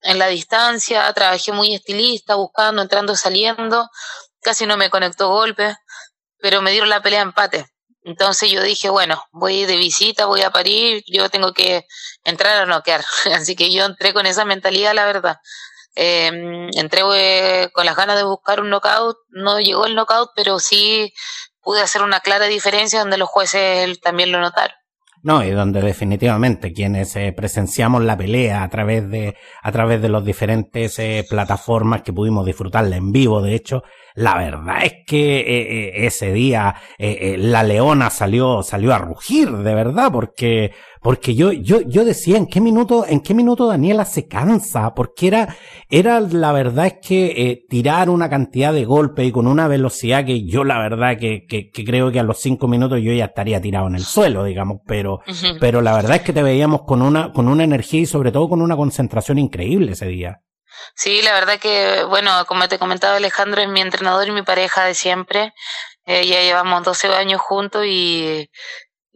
en 0.06 0.20
la 0.20 0.28
distancia, 0.28 1.12
trabajé 1.14 1.52
muy 1.52 1.74
estilista, 1.74 2.36
buscando, 2.36 2.82
entrando, 2.82 3.16
saliendo, 3.16 3.90
casi 4.42 4.66
no 4.66 4.78
me 4.78 4.90
conectó 4.90 5.30
golpe, 5.30 5.76
pero 6.40 6.62
me 6.62 6.72
dieron 6.72 6.90
la 6.90 7.02
pelea 7.02 7.22
empate. 7.22 7.66
Entonces 8.04 8.52
yo 8.52 8.62
dije, 8.62 8.90
bueno, 8.90 9.24
voy 9.32 9.66
de 9.66 9.78
visita, 9.78 10.28
voy 10.28 10.44
a 10.44 10.52
parir, 10.52 11.04
yo 11.08 11.30
tengo 11.30 11.54
que 11.54 11.86
entrar 12.24 12.62
a 12.62 12.66
noquear. 12.68 13.04
Así 13.34 13.56
que 13.56 13.74
yo 13.74 13.84
entré 13.84 14.14
con 14.14 14.28
esa 14.28 14.46
mentalidad, 14.46 14.94
la 14.94 15.06
verdad. 15.06 15.38
Eh, 15.96 16.30
entré 16.76 17.02
eh, 17.16 17.72
con 17.74 17.86
las 17.86 17.96
ganas 17.96 18.18
de 18.18 18.24
buscar 18.24 18.60
un 18.60 18.70
knockout, 18.70 19.18
no 19.30 19.60
llegó 19.60 19.88
el 19.88 19.96
knockout, 19.96 20.32
pero 20.36 20.60
sí 20.60 21.14
pude 21.62 21.82
hacer 21.82 22.04
una 22.04 22.20
clara 22.20 22.46
diferencia 22.46 23.00
donde 23.00 23.18
los 23.18 23.30
jueces 23.30 24.00
también 24.02 24.32
lo 24.32 24.40
notaron. 24.40 24.78
No, 25.25 25.44
y 25.44 25.50
donde 25.50 25.82
definitivamente 25.82 26.72
quienes 26.72 27.15
eh, 27.15 27.34
presenciamos 27.36 28.03
la 28.03 28.15
pelea 28.15 28.62
a 28.62 28.70
través 28.70 29.10
de, 29.10 29.36
a 29.63 29.72
través 29.72 30.00
de 30.00 30.08
los 30.08 30.24
diferentes 30.24 31.00
eh, 31.00 31.25
plataformas 31.27 32.03
que 32.03 32.13
pudimos 32.13 32.46
disfrutarla 32.46 32.96
en 32.96 33.12
vivo, 33.12 33.41
de 33.41 33.55
hecho, 33.55 33.82
la 34.16 34.38
verdad 34.38 34.86
es 34.86 34.94
que 35.06 35.40
eh, 35.40 35.44
eh 35.46 36.06
ese 36.06 36.32
día 36.32 36.76
eh, 36.98 37.36
la 37.38 37.64
leona 37.64 38.10
salió, 38.10 38.64
salió 38.64 38.94
a 38.94 38.98
rugir, 38.98 39.52
de 39.52 39.76
verdad, 39.76 40.10
porque, 40.12 40.72
porque 41.02 41.36
yo, 41.36 41.52
yo, 41.52 41.82
yo 41.82 42.06
decía 42.06 42.38
en 42.38 42.48
qué 42.48 42.62
minuto, 42.62 43.06
en 43.08 43.20
qué 43.20 43.34
minuto 43.34 43.68
Daniela 43.68 44.06
se 44.06 44.28
cansa, 44.28 44.94
porque 44.94 45.28
era, 45.28 45.56
era 45.90 46.22
la 46.22 46.54
verdad 46.54 46.88
es 46.88 46.96
que 47.06 47.26
eh, 47.36 47.66
tirar 47.70 48.10
una 48.10 48.30
cantidad 48.30 48.72
de 48.72 48.86
golpes 48.86 49.28
y 49.28 49.32
con 49.34 49.48
una 49.48 49.68
velocidad 49.68 50.26
que 50.26 50.46
yo 50.46 50.64
la 50.64 50.80
verdad 50.80 51.18
que, 51.18 51.46
que, 51.46 51.70
que, 51.70 51.84
creo 51.84 52.10
que 52.10 52.20
a 52.22 52.24
los 52.24 52.40
cinco 52.40 52.70
minutos 52.70 53.02
yo 53.02 53.12
ya 53.12 53.26
estaría 53.26 53.60
tirado 53.60 53.88
en 53.88 53.96
el 53.96 54.04
suelo, 54.04 54.46
digamos, 54.46 54.78
pero, 54.88 55.16
uh 55.16 55.32
-huh. 55.32 55.58
pero 55.60 55.82
la 55.82 55.94
verdad 55.94 56.16
es 56.16 56.22
que 56.22 56.34
te 56.34 56.42
veíamos 56.42 56.84
con 56.84 57.02
una, 57.02 57.34
con 57.34 57.50
una 57.50 57.66
energía 57.66 58.00
y 58.00 58.06
sobre 58.06 58.32
todo 58.32 58.48
con 58.48 58.62
una 58.62 58.78
concentración 58.78 59.40
increíble 59.40 59.92
ese 59.92 60.08
día. 60.08 60.40
Sí, 60.96 61.22
la 61.22 61.34
verdad 61.34 61.60
que, 61.60 62.03
bueno, 62.03 62.46
como 62.46 62.67
te 62.67 62.79
comentaba 62.79 63.17
Alejandro, 63.17 63.62
es 63.62 63.70
mi 63.70 63.82
entrenador 63.82 64.27
y 64.27 64.32
mi 64.32 64.44
pareja 64.44 64.86
de 64.86 64.94
siempre. 64.94 65.53
Eh, 66.05 66.27
ya 66.27 66.41
llevamos 66.41 66.84
12 66.84 67.08
años 67.08 67.41
juntos 67.41 67.86
y, 67.88 68.50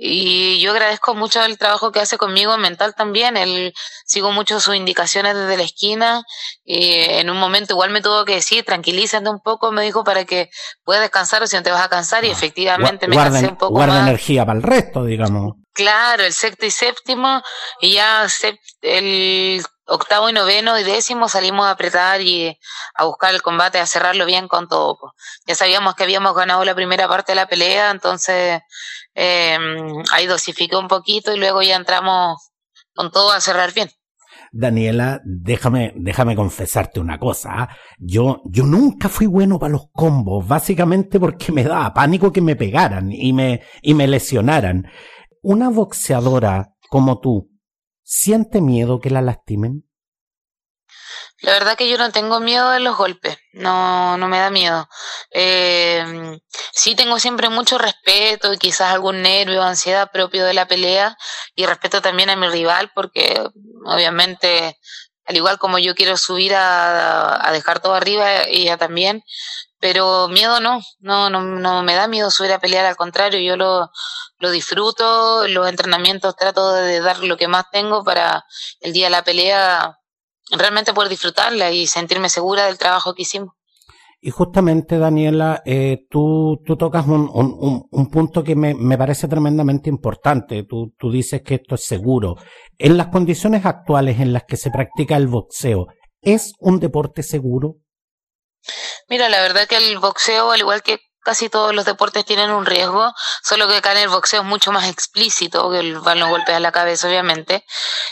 y 0.01 0.61
yo 0.61 0.71
agradezco 0.71 1.13
mucho 1.13 1.43
el 1.43 1.57
trabajo 1.57 1.91
que 1.91 1.99
hace 1.99 2.17
conmigo 2.17 2.57
mental 2.57 2.95
también. 2.95 3.35
Él 3.35 3.73
sigo 4.05 4.31
mucho 4.31 4.61
sus 4.61 4.75
indicaciones 4.75 5.35
desde 5.35 5.57
la 5.57 5.63
esquina 5.63 6.23
y 6.63 6.93
en 6.93 7.29
un 7.29 7.37
momento 7.37 7.73
igual 7.73 7.91
me 7.91 8.01
tuvo 8.01 8.23
que 8.23 8.35
decir, 8.35 8.63
tranquilízate 8.63 9.29
un 9.29 9.41
poco, 9.41 9.73
me 9.73 9.83
dijo 9.83 10.05
para 10.05 10.23
que 10.23 10.49
puedas 10.85 11.01
descansar 11.01 11.43
o 11.43 11.47
si 11.47 11.57
no 11.57 11.63
te 11.63 11.71
vas 11.71 11.85
a 11.85 11.89
cansar 11.89 12.23
y 12.23 12.29
efectivamente 12.29 13.09
me 13.09 13.15
guarda, 13.15 13.31
cansé 13.31 13.47
un 13.47 13.57
poco 13.57 13.73
guarda 13.73 13.95
más. 13.95 14.07
energía 14.07 14.45
para 14.45 14.57
el 14.57 14.63
resto, 14.63 15.03
digamos. 15.03 15.55
Claro, 15.79 16.25
el 16.25 16.33
sexto 16.33 16.65
y 16.65 16.71
séptimo 16.71 17.41
y 17.79 17.93
ya 17.93 18.27
el 18.81 19.63
octavo 19.86 20.29
y 20.29 20.33
noveno 20.33 20.77
y 20.77 20.83
décimo 20.83 21.29
salimos 21.29 21.67
a 21.67 21.71
apretar 21.71 22.19
y 22.19 22.59
a 22.95 23.05
buscar 23.05 23.33
el 23.33 23.41
combate, 23.41 23.79
a 23.79 23.86
cerrarlo 23.86 24.25
bien 24.25 24.50
con 24.50 24.67
todo. 24.67 25.13
Ya 25.48 25.55
sabíamos 25.55 25.95
que 25.95 26.03
habíamos 26.03 26.36
ganado 26.36 26.65
la 26.65 26.75
primera 26.75 27.07
parte 27.07 27.31
de 27.31 27.38
la 27.38 27.48
pelea, 27.48 27.91
entonces 27.91 28.59
eh, 29.15 29.57
ahí 30.12 30.27
dosifiqué 30.27 30.75
un 30.75 30.89
poquito 30.89 31.33
y 31.33 31.39
luego 31.39 31.62
ya 31.62 31.77
entramos 31.77 32.51
con 32.93 33.09
todo 33.09 33.31
a 33.31 33.39
cerrar 33.39 33.71
bien. 33.74 33.89
Daniela, 34.51 35.21
déjame, 35.24 35.93
déjame 35.95 36.36
confesarte 36.36 37.00
una 37.00 37.17
cosa. 37.17 37.50
¿ah? 37.53 37.69
Yo, 37.98 38.41
yo 38.45 38.65
nunca 38.65 39.07
fui 39.07 39.27
bueno 39.27 39.59
para 39.59 39.71
los 39.71 39.88
combos, 39.93 40.45
básicamente 40.45 41.21
porque 41.21 41.53
me 41.53 41.63
daba 41.63 41.93
pánico 41.93 42.33
que 42.33 42.41
me 42.41 42.57
pegaran 42.57 43.13
y 43.13 43.31
me, 43.31 43.62
y 43.81 43.93
me 43.93 44.07
lesionaran. 44.07 44.86
Una 45.41 45.69
boxeadora 45.69 46.75
como 46.89 47.22
tú, 47.22 47.50
¿siente 48.03 48.60
miedo 48.62 49.00
que 49.00 49.10
la 49.10 49.22
lastimen? 49.22 49.89
La 51.41 51.53
verdad 51.53 51.77
que 51.77 51.89
yo 51.89 51.98
no 51.98 52.12
tengo 52.12 52.41
miedo 52.41 52.69
de 52.72 52.81
los 52.81 52.98
golpes, 52.98 53.38
no, 53.53 54.17
no 54.17 54.27
me 54.27 54.39
da 54.39 54.50
miedo. 54.50 54.89
Eh, 55.31 56.38
sí 56.74 56.96
tengo 56.96 57.17
siempre 57.19 57.48
mucho 57.48 57.77
respeto 57.77 58.51
y 58.51 58.58
quizás 58.58 58.91
algún 58.91 59.22
nervio 59.22 59.62
o 59.62 59.63
ansiedad 59.63 60.12
propio 60.12 60.43
de 60.43 60.53
la 60.53 60.67
pelea 60.67 61.17
y 61.55 61.65
respeto 61.65 62.01
también 62.01 62.29
a 62.29 62.36
mi 62.36 62.50
rival 62.50 62.91
porque 62.93 63.41
obviamente 63.86 64.77
al 65.24 65.38
igual 65.38 65.60
como 65.60 65.79
yo 65.79 65.96
quiero 65.96 66.17
subir 66.17 66.55
a, 66.55 67.48
a 67.48 67.51
dejar 67.53 67.79
todo 67.79 67.93
arriba, 67.93 68.43
ella 68.43 68.77
también, 68.77 69.24
pero 69.79 70.27
miedo 70.27 70.59
no, 70.59 70.81
no, 71.00 71.29
no, 71.29 71.41
no 71.41 71.83
me 71.83 71.95
da 71.95 72.07
miedo 72.07 72.31
subir 72.31 72.51
a 72.51 72.59
pelear, 72.59 72.86
al 72.86 72.95
contrario, 72.95 73.39
yo 73.39 73.55
lo, 73.57 73.89
lo 74.39 74.51
disfruto, 74.51 75.48
los 75.48 75.69
entrenamientos 75.69 76.36
trato 76.36 76.74
de 76.74 77.00
dar 77.00 77.19
lo 77.19 77.38
que 77.38 77.48
más 77.48 77.65
tengo 77.71 78.03
para 78.03 78.45
el 78.81 78.93
día 78.93 79.05
de 79.05 79.12
la 79.12 79.24
pelea 79.24 79.98
realmente 80.51 80.93
poder 80.93 81.09
disfrutarla 81.09 81.71
y 81.71 81.88
sentirme 81.88 82.29
segura 82.29 82.65
del 82.65 82.77
trabajo 82.77 83.13
que 83.13 83.24
hicimos. 83.24 83.53
Y 84.21 84.31
justamente, 84.31 84.98
Daniela, 84.98 85.62
eh, 85.65 86.05
tú, 86.09 86.59
tú 86.65 86.75
tocas 86.75 87.07
un, 87.07 87.29
un, 87.33 87.88
un 87.89 88.09
punto 88.09 88.43
que 88.43 88.53
me, 88.53 88.74
me, 88.74 88.98
parece 88.98 89.29
tremendamente 89.29 89.89
importante. 89.89 90.63
Tú, 90.63 90.93
tú 90.98 91.09
dices 91.09 91.41
que 91.41 91.55
esto 91.55 91.75
es 91.75 91.86
seguro. 91.86 92.36
En 92.77 92.98
las 92.98 93.07
condiciones 93.07 93.65
actuales 93.65 94.19
en 94.19 94.33
las 94.33 94.43
que 94.43 94.57
se 94.57 94.71
practica 94.71 95.15
el 95.15 95.27
boxeo, 95.27 95.88
¿es 96.21 96.51
un 96.59 96.81
deporte 96.81 97.24
seguro? 97.24 97.77
Mira, 99.09 99.27
la 99.27 99.41
verdad 99.41 99.67
que 99.67 99.77
el 99.77 99.97
boxeo, 99.97 100.51
al 100.51 100.59
igual 100.59 100.83
que 100.83 101.01
casi 101.23 101.49
todos 101.49 101.73
los 101.75 101.85
deportes 101.85 102.25
tienen 102.25 102.51
un 102.51 102.65
riesgo, 102.65 103.13
solo 103.43 103.67
que 103.67 103.77
acá 103.77 103.91
en 103.91 103.99
el 103.99 104.09
boxeo 104.09 104.41
es 104.41 104.47
mucho 104.47 104.71
más 104.71 104.87
explícito, 104.87 105.69
que 105.71 105.93
van 105.93 106.19
los 106.19 106.29
golpes 106.29 106.55
a 106.55 106.59
la 106.59 106.71
cabeza, 106.71 107.07
obviamente. 107.07 107.65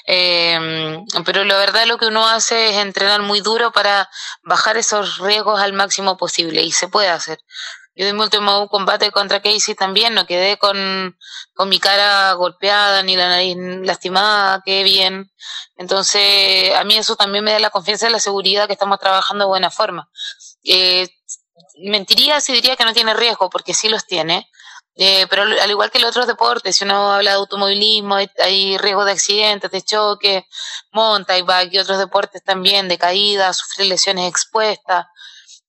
Eh, 0.05 0.99
pero 1.25 1.43
la 1.43 1.57
verdad 1.57 1.85
lo 1.85 1.97
que 1.97 2.07
uno 2.07 2.27
hace 2.27 2.69
es 2.69 2.77
entrenar 2.77 3.21
muy 3.21 3.41
duro 3.41 3.71
para 3.71 4.09
bajar 4.43 4.77
esos 4.77 5.19
riesgos 5.19 5.59
al 5.59 5.73
máximo 5.73 6.17
posible 6.17 6.63
y 6.63 6.71
se 6.71 6.87
puede 6.87 7.09
hacer. 7.09 7.39
Yo 7.95 8.05
de 8.05 8.13
mi 8.13 8.21
último 8.21 8.67
combate 8.69 9.09
contra 9.11 9.41
Casey 9.41 9.73
también 9.73 10.13
no 10.13 10.27
quedé 10.27 10.57
con, 10.57 11.17
con 11.55 11.69
mi 11.69 11.79
cara 11.79 12.31
golpeada 12.33 13.01
ni 13.01 13.15
la 13.15 13.29
nariz 13.29 13.57
lastimada, 13.83 14.61
qué 14.63 14.83
bien. 14.83 15.31
Entonces, 15.77 16.75
a 16.75 16.83
mí 16.83 16.95
eso 16.95 17.15
también 17.15 17.43
me 17.43 17.53
da 17.53 17.59
la 17.59 17.71
confianza 17.71 18.07
y 18.07 18.11
la 18.11 18.19
seguridad 18.19 18.67
que 18.67 18.73
estamos 18.73 18.99
trabajando 18.99 19.45
de 19.45 19.49
buena 19.49 19.71
forma. 19.71 20.09
Eh, 20.67 21.07
mentiría 21.79 22.41
si 22.41 22.53
diría 22.53 22.75
que 22.75 22.85
no 22.85 22.93
tiene 22.93 23.13
riesgo, 23.13 23.49
porque 23.49 23.73
sí 23.73 23.89
los 23.89 24.05
tiene. 24.05 24.49
Eh, 24.99 25.27
pero 25.29 25.43
al 25.43 25.69
igual 25.69 25.91
que 25.91 25.99
los 25.99 26.09
otros 26.09 26.27
deportes, 26.27 26.75
si 26.75 26.83
uno 26.83 27.13
habla 27.13 27.31
de 27.31 27.37
automovilismo, 27.37 28.15
hay, 28.15 28.77
riesgo 28.79 29.05
de 29.05 29.11
accidentes, 29.11 29.69
de 29.71 29.83
choque, 29.83 30.47
mountain 30.91 31.45
bike 31.45 31.73
y 31.73 31.79
otros 31.79 31.99
deportes 31.99 32.43
también, 32.43 32.87
de 32.87 32.97
caída, 32.97 33.53
sufrir 33.53 33.87
lesiones 33.87 34.27
expuestas. 34.29 35.05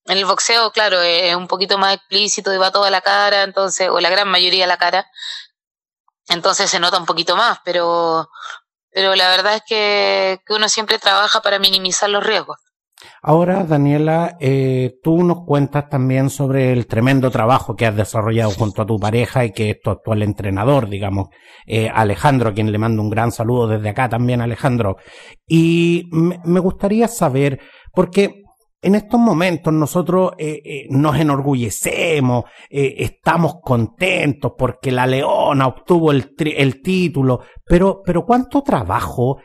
En 0.05 0.17
el 0.17 0.25
boxeo, 0.25 0.71
claro, 0.71 1.01
es 1.01 1.35
un 1.35 1.47
poquito 1.47 1.77
más 1.77 1.95
explícito 1.95 2.53
y 2.53 2.57
va 2.57 2.71
toda 2.71 2.89
la 2.89 3.01
cara, 3.01 3.43
entonces, 3.43 3.89
o 3.89 3.99
la 3.99 4.09
gran 4.09 4.27
mayoría 4.27 4.63
de 4.63 4.67
la 4.67 4.77
cara, 4.77 5.07
entonces 6.29 6.69
se 6.69 6.79
nota 6.79 6.97
un 6.97 7.05
poquito 7.05 7.35
más, 7.35 7.59
pero, 7.63 8.29
pero 8.91 9.15
la 9.15 9.29
verdad 9.29 9.55
es 9.57 9.63
que 9.67 10.39
uno 10.49 10.69
siempre 10.69 10.99
trabaja 10.99 11.41
para 11.41 11.59
minimizar 11.59 12.09
los 12.09 12.23
riesgos. 12.23 12.57
Ahora, 13.21 13.63
Daniela, 13.63 14.37
eh, 14.39 14.99
tú 15.03 15.23
nos 15.23 15.45
cuentas 15.45 15.89
también 15.89 16.29
sobre 16.29 16.71
el 16.71 16.87
tremendo 16.87 17.29
trabajo 17.29 17.75
que 17.75 17.85
has 17.85 17.95
desarrollado 17.95 18.51
junto 18.51 18.81
a 18.81 18.85
tu 18.85 18.97
pareja 18.97 19.45
y 19.45 19.51
que 19.51 19.71
es 19.71 19.81
tu 19.81 19.89
actual 19.89 20.23
entrenador, 20.23 20.89
digamos, 20.89 21.27
eh, 21.65 21.89
Alejandro, 21.93 22.49
a 22.49 22.53
quien 22.53 22.71
le 22.71 22.77
mando 22.77 23.01
un 23.01 23.09
gran 23.09 23.31
saludo 23.31 23.67
desde 23.67 23.89
acá 23.89 24.09
también, 24.09 24.41
Alejandro. 24.41 24.97
Y 25.47 26.05
me 26.11 26.59
gustaría 26.59 27.07
saber, 27.07 27.59
porque 27.93 28.43
en 28.81 28.95
estos 28.95 29.19
momentos 29.19 29.73
nosotros 29.73 30.31
eh, 30.37 30.61
eh, 30.63 30.87
nos 30.89 31.17
enorgullecemos, 31.17 32.45
eh, 32.69 32.95
estamos 32.99 33.55
contentos 33.61 34.53
porque 34.57 34.91
la 34.91 35.05
Leona 35.05 35.67
obtuvo 35.67 36.11
el, 36.11 36.33
el 36.37 36.81
título, 36.81 37.43
pero, 37.65 38.01
pero 38.05 38.25
¿cuánto 38.25 38.61
trabajo 38.61 39.37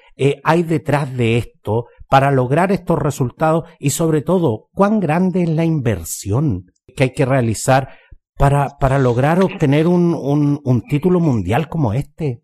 hay 0.44 0.62
detrás 0.62 1.16
de 1.16 1.38
esto 1.38 1.86
para 2.08 2.30
lograr 2.30 2.70
estos 2.70 2.98
resultados 2.98 3.64
y 3.80 3.90
sobre 3.90 4.22
todo, 4.22 4.68
cuán 4.72 5.00
grande 5.00 5.42
es 5.42 5.48
la 5.48 5.64
inversión 5.64 6.66
que 6.96 7.04
hay 7.04 7.12
que 7.12 7.26
realizar 7.26 7.98
para, 8.36 8.78
para 8.78 8.98
lograr 8.98 9.42
obtener 9.42 9.88
un, 9.88 10.14
un, 10.14 10.60
un 10.62 10.82
título 10.82 11.18
mundial 11.18 11.68
como 11.68 11.92
este? 11.92 12.42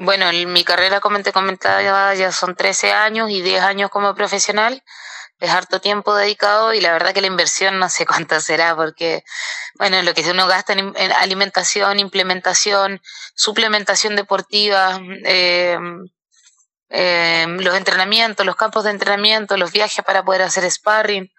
Bueno, 0.00 0.28
en 0.30 0.52
mi 0.52 0.64
carrera, 0.64 1.00
como 1.00 1.20
te 1.20 1.32
comentaba, 1.32 2.14
ya 2.14 2.32
son 2.32 2.56
13 2.56 2.92
años 2.92 3.30
y 3.30 3.40
10 3.40 3.62
años 3.62 3.90
como 3.90 4.14
profesional 4.14 4.82
es 5.40 5.50
harto 5.50 5.80
tiempo 5.80 6.14
dedicado 6.14 6.74
y 6.74 6.80
la 6.80 6.92
verdad 6.92 7.12
que 7.12 7.20
la 7.20 7.26
inversión 7.28 7.78
no 7.78 7.88
sé 7.88 8.06
cuánto 8.06 8.40
será 8.40 8.74
porque, 8.74 9.24
bueno, 9.78 10.02
lo 10.02 10.14
que 10.14 10.28
uno 10.30 10.46
gasta 10.46 10.72
en, 10.72 10.94
alimentación, 11.12 12.00
implementación, 12.00 13.00
suplementación 13.34 14.16
deportiva, 14.16 15.00
eh, 15.24 15.78
los 16.90 17.76
entrenamientos, 17.76 18.46
los 18.46 18.56
campos 18.56 18.84
de 18.84 18.90
entrenamiento, 18.90 19.56
los 19.56 19.72
viajes 19.72 20.04
para 20.04 20.24
poder 20.24 20.42
hacer 20.42 20.68
sparring, 20.70 21.30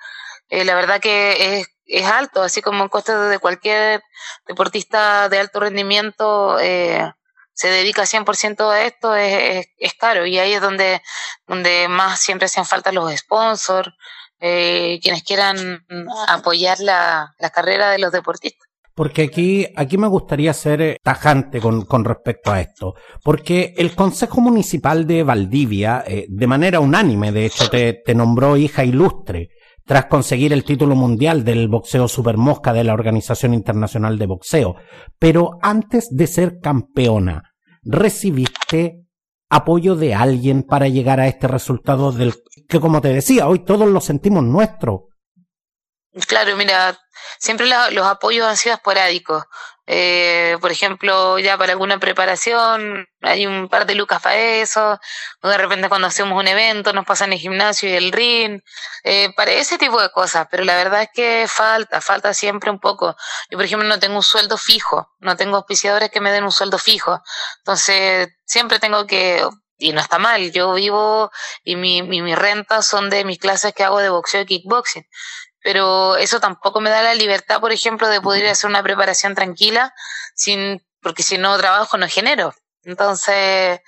eh, 0.49 0.65
la 0.65 0.75
verdad 0.75 0.99
que 0.99 1.59
es, 1.59 1.67
es 1.85 2.05
alto, 2.05 2.41
así 2.41 2.61
como 2.61 2.83
el 2.83 2.89
coste 2.89 3.13
de 3.13 3.39
cualquier 3.39 4.01
deportista 4.47 5.29
de 5.29 5.39
alto 5.39 5.59
rendimiento. 5.59 6.59
Eh, 6.59 7.11
se 7.59 7.67
dedica 7.67 8.03
100% 8.03 8.71
a 8.71 8.85
esto 8.85 9.13
es, 9.17 9.67
es, 9.77 9.93
caro 9.95 10.25
y 10.25 10.39
ahí 10.39 10.53
es 10.53 10.61
donde, 10.61 11.01
donde 11.45 11.89
más 11.89 12.21
siempre 12.21 12.45
hacen 12.45 12.63
falta 12.63 12.93
los 12.93 13.13
sponsors, 13.17 13.89
eh, 14.39 14.97
quienes 15.03 15.23
quieran 15.23 15.85
apoyar 16.29 16.79
la, 16.79 17.35
la 17.37 17.49
carrera 17.49 17.91
de 17.91 17.99
los 17.99 18.13
deportistas. 18.13 18.65
Porque 18.95 19.23
aquí, 19.23 19.67
aquí 19.75 19.97
me 19.97 20.07
gustaría 20.07 20.53
ser 20.53 20.99
tajante 21.03 21.59
con, 21.59 21.83
con 21.83 22.05
respecto 22.05 22.49
a 22.49 22.61
esto. 22.61 22.93
Porque 23.25 23.73
el 23.77 23.93
Consejo 23.93 24.39
Municipal 24.39 25.05
de 25.05 25.23
Valdivia, 25.23 26.05
eh, 26.07 26.27
de 26.29 26.47
manera 26.47 26.79
unánime, 26.79 27.33
de 27.33 27.45
hecho, 27.45 27.69
te, 27.69 28.01
te 28.05 28.15
nombró 28.15 28.55
hija 28.55 28.85
ilustre 28.85 29.49
tras 29.85 30.05
conseguir 30.05 30.53
el 30.53 30.63
título 30.63 30.95
mundial 30.95 31.43
del 31.43 31.67
boxeo 31.67 32.07
supermosca 32.07 32.71
de 32.71 32.83
la 32.85 32.93
Organización 32.93 33.53
Internacional 33.53 34.17
de 34.17 34.27
Boxeo. 34.27 34.75
Pero 35.17 35.57
antes 35.61 36.07
de 36.11 36.27
ser 36.27 36.59
campeona, 36.61 37.48
¿recibiste 37.83 39.05
apoyo 39.49 39.95
de 39.95 40.13
alguien 40.13 40.63
para 40.63 40.87
llegar 40.87 41.19
a 41.19 41.27
este 41.27 41.47
resultado 41.47 42.11
del 42.11 42.35
que, 42.67 42.79
como 42.79 43.01
te 43.01 43.09
decía, 43.09 43.47
hoy 43.47 43.59
todos 43.59 43.87
lo 43.89 43.99
sentimos 44.01 44.43
nuestro? 44.43 45.07
Claro, 46.27 46.55
mira, 46.55 46.97
siempre 47.39 47.67
los 47.91 48.05
apoyos 48.05 48.47
han 48.47 48.57
sido 48.57 48.75
esporádicos. 48.75 49.43
Eh, 49.91 50.55
por 50.61 50.71
ejemplo, 50.71 51.39
ya 51.39 51.57
para 51.57 51.71
alguna 51.71 51.97
preparación 51.97 53.07
hay 53.21 53.47
un 53.47 53.69
par 53.69 53.87
de 53.87 53.95
lucas 53.95 54.21
para 54.21 54.35
eso, 54.37 54.99
o 55.41 55.49
de 55.49 55.57
repente 55.57 55.89
cuando 55.89 56.07
hacemos 56.07 56.39
un 56.39 56.47
evento 56.47 56.93
nos 56.93 57.07
pasan 57.07 57.33
el 57.33 57.39
gimnasio 57.39 57.89
y 57.89 57.93
el 57.93 58.11
ring, 58.11 58.61
eh, 59.03 59.33
para 59.35 59.49
ese 59.51 59.79
tipo 59.79 59.99
de 59.99 60.11
cosas, 60.11 60.47
pero 60.51 60.63
la 60.63 60.75
verdad 60.75 61.01
es 61.01 61.09
que 61.11 61.47
falta, 61.47 62.01
falta 62.01 62.35
siempre 62.35 62.69
un 62.69 62.79
poco. 62.79 63.15
Yo, 63.49 63.57
por 63.57 63.65
ejemplo, 63.65 63.87
no 63.87 63.97
tengo 63.97 64.17
un 64.17 64.23
sueldo 64.23 64.57
fijo, 64.57 65.09
no 65.21 65.35
tengo 65.35 65.57
auspiciadores 65.57 66.11
que 66.11 66.21
me 66.21 66.31
den 66.31 66.43
un 66.43 66.51
sueldo 66.51 66.77
fijo, 66.77 67.19
entonces 67.61 68.29
siempre 68.45 68.77
tengo 68.77 69.07
que 69.07 69.43
y 69.79 69.93
no 69.93 70.01
está 70.01 70.19
mal, 70.19 70.51
yo 70.51 70.73
vivo 70.73 71.31
y 71.63 71.77
mi, 71.77 72.03
mi, 72.03 72.21
mi 72.21 72.35
renta 72.35 72.83
son 72.83 73.09
de 73.09 73.25
mis 73.25 73.39
clases 73.39 73.73
que 73.73 73.83
hago 73.83 73.99
de 73.99 74.09
boxeo 74.09 74.41
y 74.41 74.45
kickboxing 74.45 75.05
pero 75.63 76.15
eso 76.17 76.39
tampoco 76.39 76.81
me 76.81 76.89
da 76.89 77.01
la 77.01 77.15
libertad, 77.15 77.59
por 77.59 77.71
ejemplo, 77.71 78.07
de 78.07 78.21
poder 78.21 78.47
hacer 78.47 78.69
una 78.69 78.83
preparación 78.83 79.35
tranquila, 79.35 79.93
sin, 80.35 80.85
porque 81.01 81.23
si 81.23 81.37
no 81.37 81.57
trabajo 81.57 81.97
no 81.97 82.07
genero. 82.07 82.53
Entonces, 82.83 83.81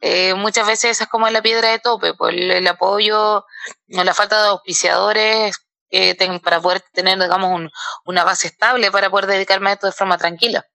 eh, 0.00 0.34
muchas 0.34 0.66
veces 0.66 0.92
esa 0.92 1.04
es 1.04 1.10
como 1.10 1.28
la 1.30 1.42
piedra 1.42 1.70
de 1.70 1.78
tope, 1.78 2.14
pues 2.14 2.34
el, 2.36 2.66
apoyo 2.66 3.38
o 3.38 4.04
la 4.04 4.14
falta 4.14 4.42
de 4.42 4.48
auspiciadores 4.48 5.56
eh, 5.90 6.16
para 6.42 6.60
poder 6.60 6.82
tener, 6.92 7.18
digamos, 7.20 7.70
una 8.04 8.24
base 8.24 8.48
estable 8.48 8.90
para 8.90 9.10
poder 9.10 9.26
dedicarme 9.26 9.70
a 9.70 9.72
esto 9.74 9.86
de 9.86 9.92
forma 9.92 10.18
tranquila. 10.18 10.66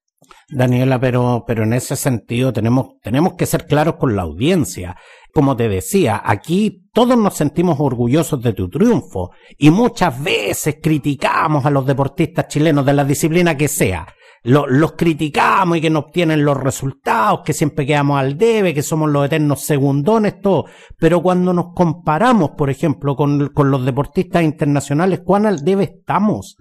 Daniela, 0.49 0.99
pero, 0.99 1.43
pero 1.45 1.63
en 1.63 1.73
ese 1.73 1.97
sentido 1.97 2.53
tenemos, 2.53 2.99
tenemos 3.01 3.33
que 3.33 3.45
ser 3.45 3.65
claros 3.65 3.95
con 3.95 4.15
la 4.15 4.21
audiencia. 4.21 4.95
Como 5.33 5.57
te 5.57 5.67
decía, 5.67 6.21
aquí 6.23 6.88
todos 6.93 7.17
nos 7.17 7.36
sentimos 7.36 7.77
orgullosos 7.79 8.41
de 8.41 8.53
tu 8.53 8.69
triunfo 8.69 9.31
y 9.57 9.69
muchas 9.71 10.23
veces 10.23 10.77
criticamos 10.81 11.65
a 11.65 11.69
los 11.69 11.86
deportistas 11.86 12.47
chilenos 12.47 12.86
de 12.86 12.93
la 12.93 13.03
disciplina 13.03 13.57
que 13.57 13.67
sea. 13.67 14.07
Los, 14.43 14.93
criticamos 14.93 15.77
y 15.77 15.81
que 15.81 15.89
no 15.89 15.99
obtienen 15.99 16.45
los 16.45 16.55
resultados, 16.55 17.41
que 17.43 17.51
siempre 17.51 17.86
quedamos 17.86 18.17
al 18.17 18.38
debe, 18.38 18.73
que 18.73 18.83
somos 18.83 19.10
los 19.10 19.25
eternos 19.25 19.62
segundones, 19.62 20.39
todo. 20.39 20.65
Pero 20.97 21.21
cuando 21.21 21.51
nos 21.51 21.73
comparamos, 21.73 22.51
por 22.51 22.69
ejemplo, 22.69 23.17
con, 23.17 23.49
con 23.49 23.69
los 23.69 23.83
deportistas 23.83 24.43
internacionales, 24.43 25.21
¿cuán 25.25 25.45
al 25.45 25.65
debe 25.65 25.83
estamos? 25.83 26.55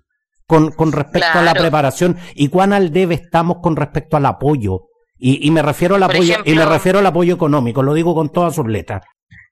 Con, 0.47 0.71
con 0.73 0.93
respecto 0.93 1.39
a 1.39 1.43
la 1.43 1.55
preparación 1.55 2.19
y 2.35 2.49
cuán 2.49 2.73
al 2.73 2.93
debe 2.93 3.15
estamos 3.15 3.59
con 3.63 3.77
respecto 3.77 4.17
al 4.17 4.27
apoyo. 4.27 4.83
Y, 5.19 5.47
y 5.47 5.51
me 5.51 5.63
refiero 5.63 5.95
al 5.95 6.03
apoyo, 6.03 6.37
y 6.45 6.55
me 6.55 6.67
refiero 6.67 6.99
al 6.99 7.07
apoyo 7.07 7.35
económico, 7.35 7.83
lo 7.83 7.95
digo 7.95 8.15
con 8.15 8.31
todas 8.31 8.55
sus 8.55 8.67
letras. 8.67 9.03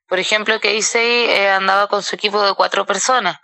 Por 0.06 0.18
ejemplo, 0.18 0.60
que 0.60 0.72
dice 0.72 1.42
eh, 1.42 1.50
andaba 1.50 1.86
con 1.88 2.02
su 2.02 2.14
equipo 2.14 2.42
de 2.46 2.54
cuatro 2.54 2.84
personas, 2.84 3.38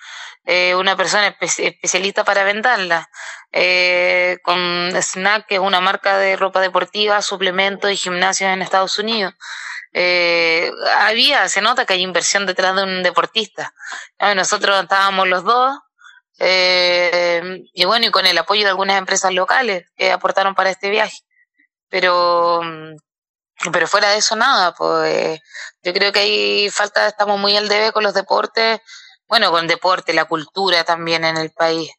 eh, 0.45 0.75
una 0.75 0.97
persona 0.97 1.35
especialista 1.41 2.23
para 2.23 2.45
venderla, 2.45 3.09
eh, 3.53 4.37
con 4.43 4.91
Snack, 5.01 5.47
que 5.47 5.55
es 5.55 5.61
una 5.61 5.81
marca 5.81 6.19
de 6.19 6.37
ropa 6.37 6.61
deportiva, 6.61 7.23
suplementos 7.23 7.91
y 7.91 7.97
gimnasios 7.97 8.51
en 8.51 8.61
Estados 8.61 8.99
Unidos. 8.99 9.35
Eh, 9.93 10.71
había, 10.99 11.49
se 11.49 11.63
nota 11.63 11.85
que 11.85 11.95
hay 11.95 12.03
inversión 12.03 12.47
detrás 12.47 12.77
de 12.77 12.85
un 12.85 13.03
deportista. 13.03 13.73
Nosotros 14.37 14.83
estábamos 14.83 15.27
los 15.27 15.43
dos, 15.43 15.79
eh, 16.42 17.62
y 17.74 17.85
bueno, 17.85 18.07
y 18.07 18.11
con 18.11 18.26
el 18.26 18.38
apoyo 18.38 18.62
de 18.62 18.70
algunas 18.70 18.98
empresas 18.98 19.33
locales 19.35 19.85
que 19.94 20.11
aportaron 20.11 20.55
para 20.55 20.70
este 20.70 20.88
viaje. 20.88 21.18
Pero, 21.90 22.62
mm, 22.62 22.96
pero 23.72 23.87
fuera 23.87 24.11
de 24.11 24.18
eso 24.18 24.37
nada, 24.37 24.72
pues 24.74 25.40
yo 25.83 25.92
creo 25.92 26.12
que 26.12 26.20
hay 26.20 26.70
falta, 26.70 27.07
estamos 27.07 27.38
muy 27.38 27.57
al 27.57 27.68
debe 27.68 27.92
con 27.92 28.03
los 28.05 28.14
deportes, 28.14 28.81
bueno, 29.29 29.50
con 29.50 29.66
deporte, 29.66 30.14
la 30.14 30.24
cultura 30.24 30.83
también 30.85 31.24
en 31.24 31.37
el 31.37 31.50
país. 31.53 31.92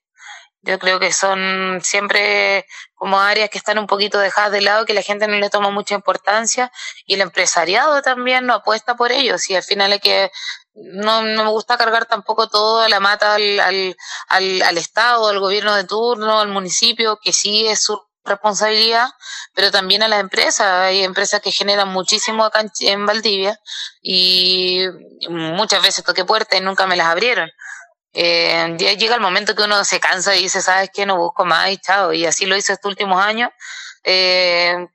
Yo 0.63 0.79
creo 0.79 0.99
que 0.99 1.13
son 1.13 1.79
siempre 1.83 2.65
como 2.95 3.19
áreas 3.19 3.49
que 3.49 3.57
están 3.57 3.79
un 3.79 3.87
poquito 3.87 4.19
dejadas 4.19 4.51
de 4.51 4.61
lado, 4.61 4.85
que 4.85 4.93
la 4.93 5.01
gente 5.01 5.27
no 5.27 5.37
le 5.37 5.49
toma 5.49 5.71
mucha 5.71 5.95
importancia 5.95 6.71
y 7.05 7.15
el 7.15 7.21
empresariado 7.21 8.01
también 8.01 8.45
no 8.45 8.53
apuesta 8.55 8.95
por 8.95 9.11
ellos. 9.11 9.49
Y 9.49 9.55
al 9.55 9.63
final 9.63 9.93
es 9.93 10.01
que 10.01 10.31
no, 10.73 11.23
no 11.23 11.43
me 11.43 11.49
gusta 11.51 11.77
cargar 11.77 12.05
tampoco 12.05 12.47
todo 12.47 12.87
la 12.87 12.99
mata 12.99 13.35
al, 13.35 13.59
al, 13.59 13.97
al, 14.27 14.61
al 14.61 14.77
Estado, 14.77 15.27
al 15.27 15.39
gobierno 15.39 15.75
de 15.75 15.83
turno, 15.83 16.39
al 16.39 16.47
municipio, 16.49 17.19
que 17.21 17.33
sí 17.33 17.67
es 17.67 17.83
su 17.83 18.01
responsabilidad, 18.23 19.09
pero 19.53 19.71
también 19.71 20.03
a 20.03 20.07
las 20.07 20.19
empresas. 20.19 20.67
Hay 20.67 21.03
empresas 21.03 21.41
que 21.41 21.51
generan 21.51 21.89
muchísimo 21.89 22.45
acá 22.45 22.63
en, 22.79 23.05
Valdivia 23.05 23.59
y 24.01 24.81
muchas 25.29 25.81
veces 25.81 26.03
toqué 26.03 26.25
puertas 26.25 26.59
y 26.59 26.63
nunca 26.63 26.87
me 26.87 26.95
las 26.95 27.07
abrieron. 27.07 27.49
Eh, 28.13 28.75
llega 28.77 29.15
el 29.15 29.21
momento 29.21 29.55
que 29.55 29.63
uno 29.63 29.83
se 29.85 29.99
cansa 29.99 30.35
y 30.35 30.43
dice, 30.43 30.61
¿sabes 30.61 30.89
qué? 30.93 31.05
No 31.05 31.17
busco 31.17 31.45
más 31.45 31.71
y 31.71 31.77
chao. 31.77 32.13
Y 32.13 32.25
así 32.25 32.45
lo 32.45 32.55
hice 32.55 32.73
estos 32.73 32.89
últimos 32.89 33.23
años, 33.23 33.49
eh, 34.03 34.87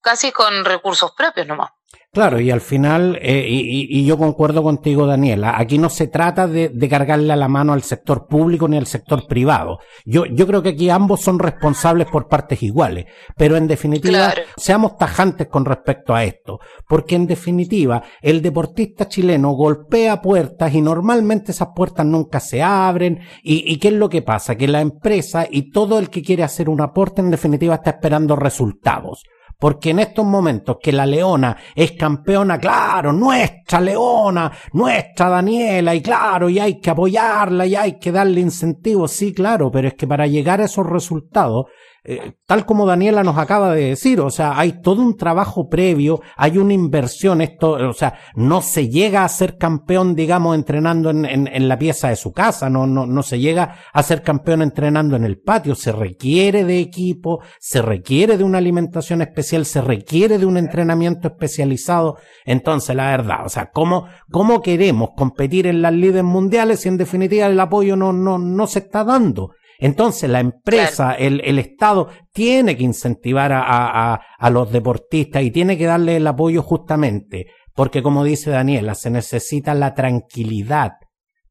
casi 0.00 0.32
con 0.32 0.64
recursos 0.64 1.12
propios 1.12 1.46
nomás. 1.46 1.70
Claro, 2.12 2.40
y 2.40 2.50
al 2.50 2.60
final, 2.60 3.20
eh, 3.22 3.46
y, 3.48 3.86
y, 3.88 4.04
yo 4.04 4.18
concuerdo 4.18 4.64
contigo, 4.64 5.06
Daniela, 5.06 5.56
aquí 5.56 5.78
no 5.78 5.88
se 5.88 6.08
trata 6.08 6.48
de, 6.48 6.68
de, 6.68 6.88
cargarle 6.88 7.32
a 7.32 7.36
la 7.36 7.46
mano 7.46 7.72
al 7.72 7.84
sector 7.84 8.26
público 8.26 8.66
ni 8.66 8.76
al 8.76 8.88
sector 8.88 9.28
privado. 9.28 9.78
Yo, 10.04 10.26
yo 10.26 10.44
creo 10.48 10.60
que 10.60 10.70
aquí 10.70 10.90
ambos 10.90 11.20
son 11.20 11.38
responsables 11.38 12.08
por 12.08 12.26
partes 12.26 12.64
iguales, 12.64 13.04
pero 13.36 13.56
en 13.56 13.68
definitiva, 13.68 14.34
seamos 14.56 14.96
tajantes 14.96 15.46
con 15.46 15.64
respecto 15.64 16.12
a 16.12 16.24
esto, 16.24 16.58
porque 16.88 17.14
en 17.14 17.28
definitiva, 17.28 18.02
el 18.20 18.42
deportista 18.42 19.06
chileno 19.06 19.52
golpea 19.52 20.20
puertas 20.20 20.74
y 20.74 20.80
normalmente 20.80 21.52
esas 21.52 21.68
puertas 21.76 22.06
nunca 22.06 22.40
se 22.40 22.60
abren, 22.60 23.20
y, 23.44 23.72
y 23.72 23.78
¿qué 23.78 23.86
es 23.86 23.94
lo 23.94 24.08
que 24.08 24.22
pasa? 24.22 24.56
Que 24.56 24.66
la 24.66 24.80
empresa 24.80 25.46
y 25.48 25.70
todo 25.70 26.00
el 26.00 26.10
que 26.10 26.22
quiere 26.22 26.42
hacer 26.42 26.70
un 26.70 26.80
aporte 26.80 27.20
en 27.20 27.30
definitiva 27.30 27.76
está 27.76 27.90
esperando 27.90 28.34
resultados. 28.34 29.22
Porque 29.60 29.90
en 29.90 29.98
estos 29.98 30.24
momentos 30.24 30.78
que 30.82 30.90
la 30.90 31.04
Leona 31.04 31.54
es 31.74 31.92
campeona, 31.92 32.58
claro, 32.58 33.12
nuestra 33.12 33.78
Leona, 33.78 34.50
nuestra 34.72 35.28
Daniela, 35.28 35.94
y 35.94 36.00
claro, 36.00 36.48
y 36.48 36.58
hay 36.58 36.80
que 36.80 36.88
apoyarla 36.88 37.66
y 37.66 37.76
hay 37.76 37.98
que 37.98 38.10
darle 38.10 38.40
incentivos, 38.40 39.12
sí, 39.12 39.34
claro, 39.34 39.70
pero 39.70 39.88
es 39.88 39.94
que 39.94 40.06
para 40.06 40.26
llegar 40.26 40.62
a 40.62 40.64
esos 40.64 40.86
resultados 40.86 41.66
eh, 42.02 42.32
tal 42.46 42.64
como 42.64 42.86
Daniela 42.86 43.22
nos 43.22 43.36
acaba 43.36 43.74
de 43.74 43.90
decir, 43.90 44.20
o 44.20 44.30
sea, 44.30 44.58
hay 44.58 44.80
todo 44.80 45.02
un 45.02 45.16
trabajo 45.16 45.68
previo, 45.68 46.20
hay 46.36 46.56
una 46.56 46.72
inversión, 46.72 47.42
esto, 47.42 47.72
o 47.72 47.92
sea, 47.92 48.14
no 48.34 48.62
se 48.62 48.88
llega 48.88 49.22
a 49.22 49.28
ser 49.28 49.58
campeón, 49.58 50.14
digamos, 50.14 50.54
entrenando 50.54 51.10
en, 51.10 51.26
en, 51.26 51.68
la 51.68 51.78
pieza 51.78 52.08
de 52.08 52.16
su 52.16 52.32
casa, 52.32 52.70
no, 52.70 52.86
no, 52.86 53.06
no 53.06 53.22
se 53.22 53.38
llega 53.38 53.76
a 53.92 54.02
ser 54.02 54.22
campeón 54.22 54.62
entrenando 54.62 55.14
en 55.16 55.24
el 55.24 55.40
patio, 55.40 55.74
se 55.74 55.92
requiere 55.92 56.64
de 56.64 56.78
equipo, 56.78 57.42
se 57.58 57.82
requiere 57.82 58.38
de 58.38 58.44
una 58.44 58.58
alimentación 58.58 59.20
especial, 59.20 59.66
se 59.66 59.82
requiere 59.82 60.38
de 60.38 60.46
un 60.46 60.56
entrenamiento 60.56 61.28
especializado, 61.28 62.16
entonces 62.46 62.96
la 62.96 63.10
verdad, 63.10 63.44
o 63.44 63.50
sea, 63.50 63.70
¿cómo, 63.72 64.06
cómo 64.30 64.62
queremos 64.62 65.10
competir 65.16 65.66
en 65.66 65.82
las 65.82 65.92
líderes 65.92 66.24
mundiales 66.24 66.80
si 66.80 66.88
en 66.88 66.96
definitiva 66.96 67.46
el 67.46 67.60
apoyo 67.60 67.94
no, 67.94 68.12
no, 68.12 68.38
no 68.38 68.66
se 68.66 68.78
está 68.78 69.04
dando? 69.04 69.50
Entonces 69.80 70.28
la 70.28 70.40
empresa, 70.40 71.14
el, 71.14 71.40
el, 71.44 71.58
Estado, 71.58 72.08
tiene 72.32 72.76
que 72.76 72.84
incentivar 72.84 73.52
a, 73.52 73.62
a, 73.62 74.20
a, 74.38 74.50
los 74.50 74.70
deportistas 74.70 75.42
y 75.42 75.50
tiene 75.50 75.78
que 75.78 75.86
darle 75.86 76.16
el 76.16 76.26
apoyo 76.26 76.62
justamente, 76.62 77.46
porque 77.74 78.02
como 78.02 78.22
dice 78.22 78.50
Daniela, 78.50 78.94
se 78.94 79.10
necesita 79.10 79.74
la 79.74 79.94
tranquilidad 79.94 80.92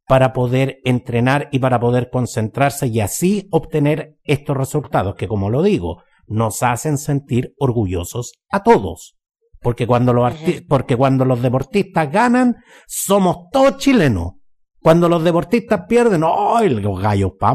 para 0.08 0.32
poder 0.32 0.80
entrenar 0.86 1.50
y 1.52 1.60
para 1.60 1.80
poder 1.80 2.10
concentrarse 2.12 2.88
y 2.88 3.00
así 3.00 3.48
obtener 3.52 4.15
estos 4.24 4.56
resultados 4.56 5.15
que, 5.15 5.28
como 5.28 5.50
lo 5.50 5.63
digo, 5.63 6.04
nos 6.28 6.62
hacen 6.62 6.98
sentir 7.00 7.54
orgullosos 7.58 8.34
a 8.52 8.62
todos. 8.62 9.18
Porque 9.62 9.88
cuando 9.88 10.13
los, 10.13 10.34
porque 10.68 10.96
cuando 10.96 11.26
los 11.26 11.42
deportistas 11.42 12.12
ganan, 12.12 12.58
somos 12.88 13.50
todos 13.52 13.78
chilenos. 13.78 14.34
Cuando 14.82 15.10
los 15.10 15.24
deportistas 15.24 15.82
pierden, 15.88 16.24
¡ay, 16.26 16.70
los 16.70 17.02
gallos 17.02 17.34
pa' 17.38 17.54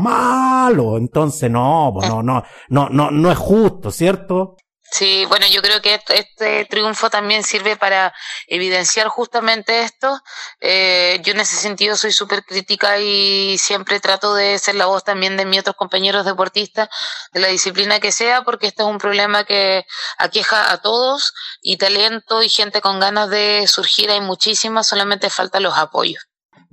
malo! 0.65 0.97
Entonces, 0.97 1.51
no, 1.51 1.93
no, 1.93 2.23
no, 2.23 2.45
no, 2.69 2.89
no, 2.91 3.11
no 3.11 3.31
es 3.31 3.39
justo, 3.39 3.91
¿cierto? 3.91 4.57
Sí, 4.97 5.25
bueno, 5.29 5.47
yo 5.49 5.61
creo 5.61 5.83
que 5.83 6.01
este, 6.11 6.67
triunfo 6.67 7.11
también 7.11 7.43
sirve 7.43 7.77
para 7.77 8.15
evidenciar 8.47 9.09
justamente 9.09 9.83
esto. 9.83 10.21
Eh, 10.61 11.21
yo 11.25 11.33
en 11.33 11.41
ese 11.41 11.57
sentido 11.57 11.97
soy 11.97 12.13
súper 12.13 12.45
crítica 12.45 13.01
y 13.01 13.59
siempre 13.59 13.99
trato 13.99 14.35
de 14.35 14.57
ser 14.59 14.77
la 14.77 14.87
voz 14.87 15.03
también 15.03 15.37
de 15.37 15.47
mis 15.47 15.61
otros 15.61 15.75
compañeros 15.77 16.25
deportistas, 16.25 16.89
de 17.33 17.41
la 17.41 17.49
disciplina 17.49 17.99
que 17.99 18.13
sea, 18.13 18.43
porque 18.43 18.69
este 18.69 18.83
es 18.85 18.89
un 18.89 18.99
problema 18.99 19.43
que 19.45 19.85
aqueja 20.17 20.71
a 20.71 20.79
todos 20.81 21.33
y 21.61 21.77
talento 21.77 22.43
y 22.45 22.49
gente 22.49 22.81
con 22.81 23.01
ganas 23.01 23.31
de 23.31 23.67
surgir 23.67 24.11
hay 24.13 24.21
muchísimas, 24.21 24.87
solamente 24.87 25.29
falta 25.29 25.59
los 25.59 25.77
apoyos. 25.77 26.23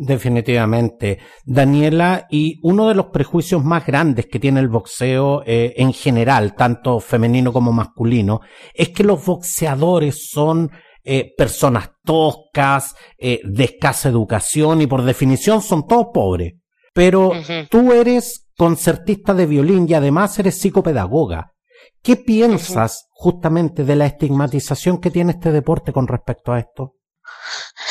Definitivamente. 0.03 1.19
Daniela, 1.45 2.25
y 2.31 2.59
uno 2.63 2.87
de 2.87 2.95
los 2.95 3.07
prejuicios 3.07 3.63
más 3.63 3.85
grandes 3.85 4.25
que 4.25 4.39
tiene 4.39 4.59
el 4.59 4.67
boxeo 4.67 5.43
eh, 5.45 5.75
en 5.77 5.93
general, 5.93 6.55
tanto 6.55 6.99
femenino 6.99 7.53
como 7.53 7.71
masculino, 7.71 8.41
es 8.73 8.89
que 8.89 9.03
los 9.03 9.23
boxeadores 9.23 10.27
son 10.31 10.71
eh, 11.03 11.35
personas 11.37 11.91
toscas, 12.03 12.95
eh, 13.15 13.41
de 13.43 13.63
escasa 13.63 14.09
educación 14.09 14.81
y 14.81 14.87
por 14.87 15.03
definición 15.03 15.61
son 15.61 15.85
todos 15.85 16.07
pobres. 16.11 16.53
Pero 16.95 17.27
uh 17.27 17.33
-huh. 17.33 17.69
tú 17.69 17.93
eres 17.93 18.47
concertista 18.57 19.35
de 19.35 19.45
violín 19.45 19.85
y 19.87 19.93
además 19.93 20.39
eres 20.39 20.59
psicopedagoga. 20.59 21.53
¿Qué 22.01 22.15
piensas 22.15 22.91
uh 22.93 23.05
-huh. 23.05 23.07
justamente 23.11 23.83
de 23.83 23.95
la 23.95 24.07
estigmatización 24.07 24.99
que 24.99 25.11
tiene 25.11 25.33
este 25.33 25.51
deporte 25.51 25.93
con 25.93 26.07
respecto 26.07 26.53
a 26.53 26.59
esto? 26.59 26.95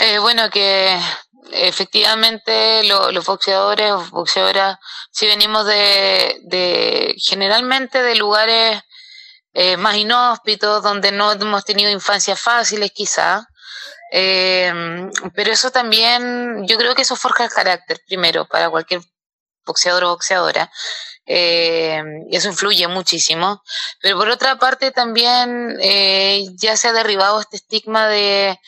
Eh, 0.01 0.19
bueno, 0.19 0.51
que 0.51 0.99
efectivamente 1.53 2.85
lo, 2.85 3.13
los 3.13 3.25
boxeadores 3.25 3.91
o 3.93 4.05
boxeadoras, 4.11 4.79
si 5.11 5.27
venimos 5.27 5.67
de, 5.67 6.41
de 6.43 7.15
generalmente 7.19 8.03
de 8.03 8.15
lugares 8.15 8.81
eh, 9.53 9.77
más 9.77 9.97
inhóspitos, 9.97 10.83
donde 10.83 11.13
no 11.13 11.33
hemos 11.33 11.65
tenido 11.65 11.91
infancias 11.91 12.41
fáciles 12.41 12.93
quizá, 12.93 13.49
eh, 14.13 14.73
pero 15.35 15.53
eso 15.53 15.71
también, 15.71 16.67
yo 16.67 16.77
creo 16.77 16.95
que 16.95 17.03
eso 17.03 17.17
forja 17.17 17.45
el 17.45 17.51
carácter 17.51 18.01
primero 18.07 18.47
para 18.47 18.71
cualquier 18.71 19.01
boxeador 19.65 20.05
o 20.05 20.09
boxeadora. 20.11 20.71
Eh, 21.27 22.03
y 22.29 22.37
eso 22.37 22.49
influye 22.49 22.89
muchísimo. 22.89 23.63
Pero 24.01 24.17
por 24.19 24.29
otra 24.29 24.59
parte 24.59 24.91
también 24.91 25.77
eh, 25.81 26.45
ya 26.57 26.77
se 26.77 26.89
ha 26.89 26.93
derribado 26.93 27.41
este 27.41 27.57
estigma 27.57 28.09
de, 28.09 28.59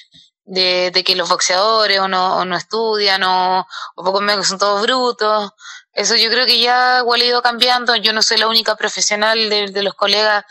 de, 0.45 0.91
de 0.93 1.05
que 1.05 1.17
los 1.17 1.29
boxeadores 1.29 2.01
o 2.01 2.09
no, 2.09 2.39
o 2.39 2.45
no 2.45 2.57
estudian 2.57 3.23
o, 3.23 3.67
o 3.95 4.05
poco 4.05 4.21
menos 4.21 4.45
que 4.45 4.49
son 4.49 4.59
todos 4.59 4.83
brutos. 4.83 5.53
Eso 5.93 6.17
yo 6.17 6.31
creo 6.31 6.47
que 6.47 6.61
ya 6.61 7.01
igual 7.01 7.21
ha 7.21 7.25
ido 7.25 7.43
cambiando. 7.43 7.95
Yo 7.97 8.13
no 8.13 8.23
soy 8.23 8.39
la 8.39 8.49
única 8.49 8.77
profesional 8.77 9.49
de, 9.51 9.69
de 9.69 9.83
los 9.83 9.95
colegas 9.95 10.45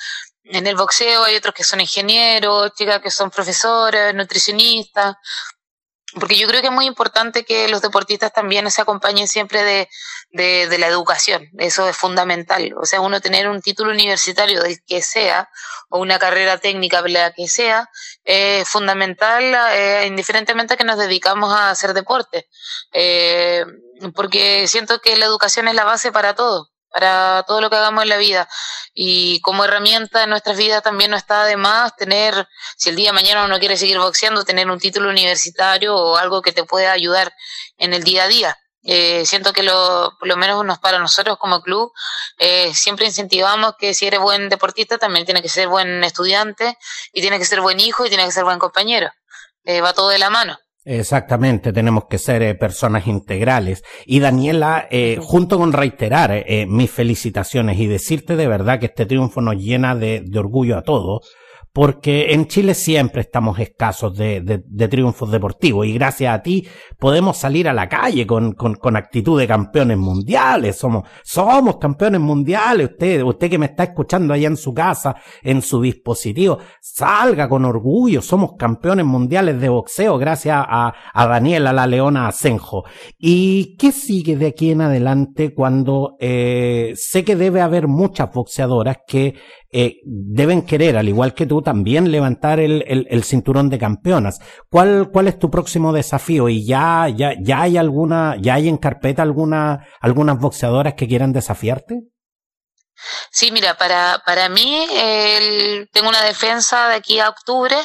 en 0.44 0.68
el 0.68 0.76
boxeo. 0.76 1.24
Hay 1.24 1.36
otros 1.36 1.54
que 1.54 1.64
son 1.64 1.82
ingenieros, 1.82 2.74
chicas 2.74 3.02
que 3.02 3.12
son 3.12 3.32
profesores, 3.32 4.14
nutricionistas. 4.14 5.16
Porque 6.20 6.38
yo 6.38 6.48
creo 6.48 6.62
que 6.62 6.68
es 6.68 6.74
muy 6.74 6.86
importante 6.86 7.46
que 7.46 7.68
los 7.70 7.82
deportistas 7.82 8.34
también 8.34 8.70
se 8.70 8.82
acompañen 8.82 9.28
siempre 9.28 9.64
de, 9.64 9.90
de, 10.32 10.68
de 10.68 10.78
la 10.78 10.88
educación. 10.88 11.50
Eso 11.58 11.88
es 11.88 11.96
fundamental. 11.96 12.74
O 12.78 12.86
sea, 12.86 13.00
uno 13.02 13.22
tener 13.22 13.48
un 13.48 13.62
título 13.62 13.92
universitario 13.92 14.62
del 14.62 14.82
que 14.86 15.02
sea, 15.02 15.50
o 15.90 16.00
una 16.00 16.20
carrera 16.20 16.58
técnica 16.58 17.02
la 17.08 17.32
que 17.34 17.48
sea, 17.48 17.90
es 18.24 18.68
fundamental, 18.68 19.44
eh, 19.74 20.06
indiferentemente 20.08 20.74
a 20.74 20.78
que 20.78 20.84
nos 20.84 20.98
dedicamos 20.98 21.54
a 21.54 21.70
hacer 21.70 21.94
deporte. 21.94 22.48
Eh, 22.92 23.64
porque 24.14 24.68
siento 24.68 25.00
que 25.00 25.16
la 25.16 25.26
educación 25.26 25.68
es 25.68 25.76
la 25.76 25.86
base 25.86 26.12
para 26.12 26.36
todo 26.36 26.71
para 26.92 27.44
todo 27.48 27.62
lo 27.62 27.70
que 27.70 27.78
hagamos 27.78 28.04
en 28.04 28.10
la 28.10 28.18
vida. 28.18 28.48
Y 28.94 29.40
como 29.42 29.64
herramienta 29.64 30.24
en 30.24 30.30
nuestras 30.30 30.58
vidas 30.58 30.84
también 30.84 31.12
no 31.12 31.18
está 31.18 31.46
de 31.46 31.58
más 31.58 31.96
tener, 31.96 32.48
si 32.78 32.90
el 32.90 32.96
día 32.96 33.10
de 33.10 33.14
mañana 33.14 33.46
uno 33.46 33.60
quiere 33.60 33.78
seguir 33.78 33.98
boxeando, 33.98 34.44
tener 34.44 34.70
un 34.70 34.80
título 34.80 35.10
universitario 35.10 35.96
o 35.96 36.18
algo 36.18 36.42
que 36.42 36.52
te 36.52 36.64
pueda 36.64 36.92
ayudar 36.92 37.34
en 37.78 37.94
el 37.94 38.04
día 38.04 38.26
a 38.26 38.28
día. 38.28 38.58
Eh, 38.84 39.26
siento 39.26 39.54
que 39.54 39.64
lo, 39.64 40.16
por 40.20 40.28
lo 40.28 40.36
menos 40.38 40.66
nos, 40.66 40.80
para 40.80 40.98
nosotros 40.98 41.38
como 41.38 41.62
club 41.62 41.92
eh, 42.40 42.74
siempre 42.74 43.06
incentivamos 43.06 43.76
que 43.78 43.94
si 43.94 44.08
eres 44.08 44.20
buen 44.20 44.50
deportista 44.50 44.98
también 44.98 45.24
tiene 45.24 45.44
que 45.44 45.50
ser 45.50 45.68
buen 45.68 46.04
estudiante 46.04 46.80
y 47.14 47.22
tiene 47.22 47.38
que 47.38 47.46
ser 47.46 47.62
buen 47.62 47.80
hijo 47.80 48.08
y 48.08 48.10
tiene 48.10 48.26
que 48.26 48.32
ser 48.32 48.44
buen 48.44 48.58
compañero. 48.58 49.12
Eh, 49.66 49.82
va 49.82 49.94
todo 49.94 50.10
de 50.10 50.18
la 50.18 50.32
mano. 50.32 50.58
Exactamente, 50.84 51.72
tenemos 51.72 52.06
que 52.06 52.18
ser 52.18 52.42
eh, 52.42 52.56
personas 52.56 53.06
integrales. 53.06 53.84
Y 54.06 54.20
Daniela, 54.20 54.88
eh, 54.90 55.20
junto 55.22 55.60
con 55.60 55.74
reiterar 55.74 56.32
eh, 56.32 56.66
mis 56.68 56.90
felicitaciones 56.90 57.80
y 57.80 57.86
decirte 57.86 58.36
de 58.36 58.48
verdad 58.48 58.80
que 58.80 58.88
este 58.88 59.06
triunfo 59.06 59.42
nos 59.42 59.58
llena 59.58 59.96
de, 59.96 60.24
de 60.26 60.40
orgullo 60.40 60.78
a 60.78 60.82
todos, 60.82 61.30
porque 61.74 62.34
en 62.34 62.48
Chile 62.48 62.74
siempre 62.74 63.22
estamos 63.22 63.58
escasos 63.60 64.18
de, 64.18 64.42
de, 64.42 64.88
triunfos 64.88 65.32
deportivos 65.32 65.88
y 65.88 65.94
gracias 65.94 66.34
a 66.34 66.42
ti 66.42 66.68
podemos 67.00 67.38
salir 67.38 67.70
a 67.70 67.74
la 67.74 67.88
calle 67.88 68.28
con, 68.28 68.54
con, 68.54 68.76
con, 68.76 68.98
actitud 68.98 69.40
de 69.40 69.48
campeones 69.48 69.98
mundiales. 69.98 70.78
Somos, 70.78 71.08
somos 71.24 71.78
campeones 71.78 72.20
mundiales. 72.20 72.92
Usted, 72.92 73.24
usted 73.24 73.50
que 73.50 73.58
me 73.58 73.68
está 73.68 73.84
escuchando 73.84 74.34
allá 74.34 74.48
en 74.48 74.58
su 74.58 74.74
casa, 74.74 75.16
en 75.42 75.62
su 75.62 75.82
dispositivo, 75.82 76.60
salga 76.82 77.48
con 77.48 77.64
orgullo. 77.64 78.22
Somos 78.22 78.54
campeones 78.58 79.06
mundiales 79.06 79.62
de 79.62 79.70
boxeo 79.70 80.18
gracias 80.18 80.58
a, 80.68 80.94
a 81.14 81.28
Daniela 81.28 81.72
la 81.72 81.88
Leona 81.88 82.28
Asenjo. 82.28 82.84
¿Y 83.18 83.78
qué 83.78 83.94
sigue 83.94 84.36
de 84.36 84.48
aquí 84.48 84.72
en 84.72 84.82
adelante 84.82 85.54
cuando 85.54 86.18
eh, 86.20 86.94
sé 86.96 87.24
que 87.24 87.38
debe 87.38 87.62
haber 87.62 87.88
muchas 87.88 88.32
boxeadoras 88.34 88.98
que 89.08 89.36
eh, 89.74 90.02
deben 90.04 90.64
querer, 90.64 90.98
al 90.98 91.08
igual 91.08 91.34
que 91.34 91.46
tú, 91.46 91.62
también 91.62 92.12
levantar 92.12 92.60
el, 92.60 92.84
el, 92.88 93.24
cinturón 93.24 93.70
de 93.70 93.80
campeonas. 93.80 94.40
¿Cuál, 94.70 95.10
¿Cuál 95.12 95.30
es 95.30 95.40
tu 95.40 95.50
próximo 95.50 95.94
desafío? 95.94 96.50
¿Y 96.50 96.66
ya, 96.66 97.08
ya, 97.08 97.34
ya 97.42 97.62
hay 97.62 97.78
alguna, 97.78 98.36
ya 98.40 98.56
hay 98.56 98.68
en 98.68 98.78
carpeta 98.78 99.22
alguna, 99.22 99.88
algunas 100.02 100.40
boxeadoras 100.40 100.96
que 100.96 101.08
quieran 101.08 101.32
desafiarte? 101.32 102.02
Sí, 103.32 103.52
mira, 103.52 103.76
para, 103.78 104.22
para 104.26 104.50
mí 104.50 104.86
tengo 105.92 106.10
una 106.10 106.24
defensa 106.24 106.90
de 106.90 106.96
aquí 106.96 107.20
a 107.20 107.30
octubre, 107.30 107.76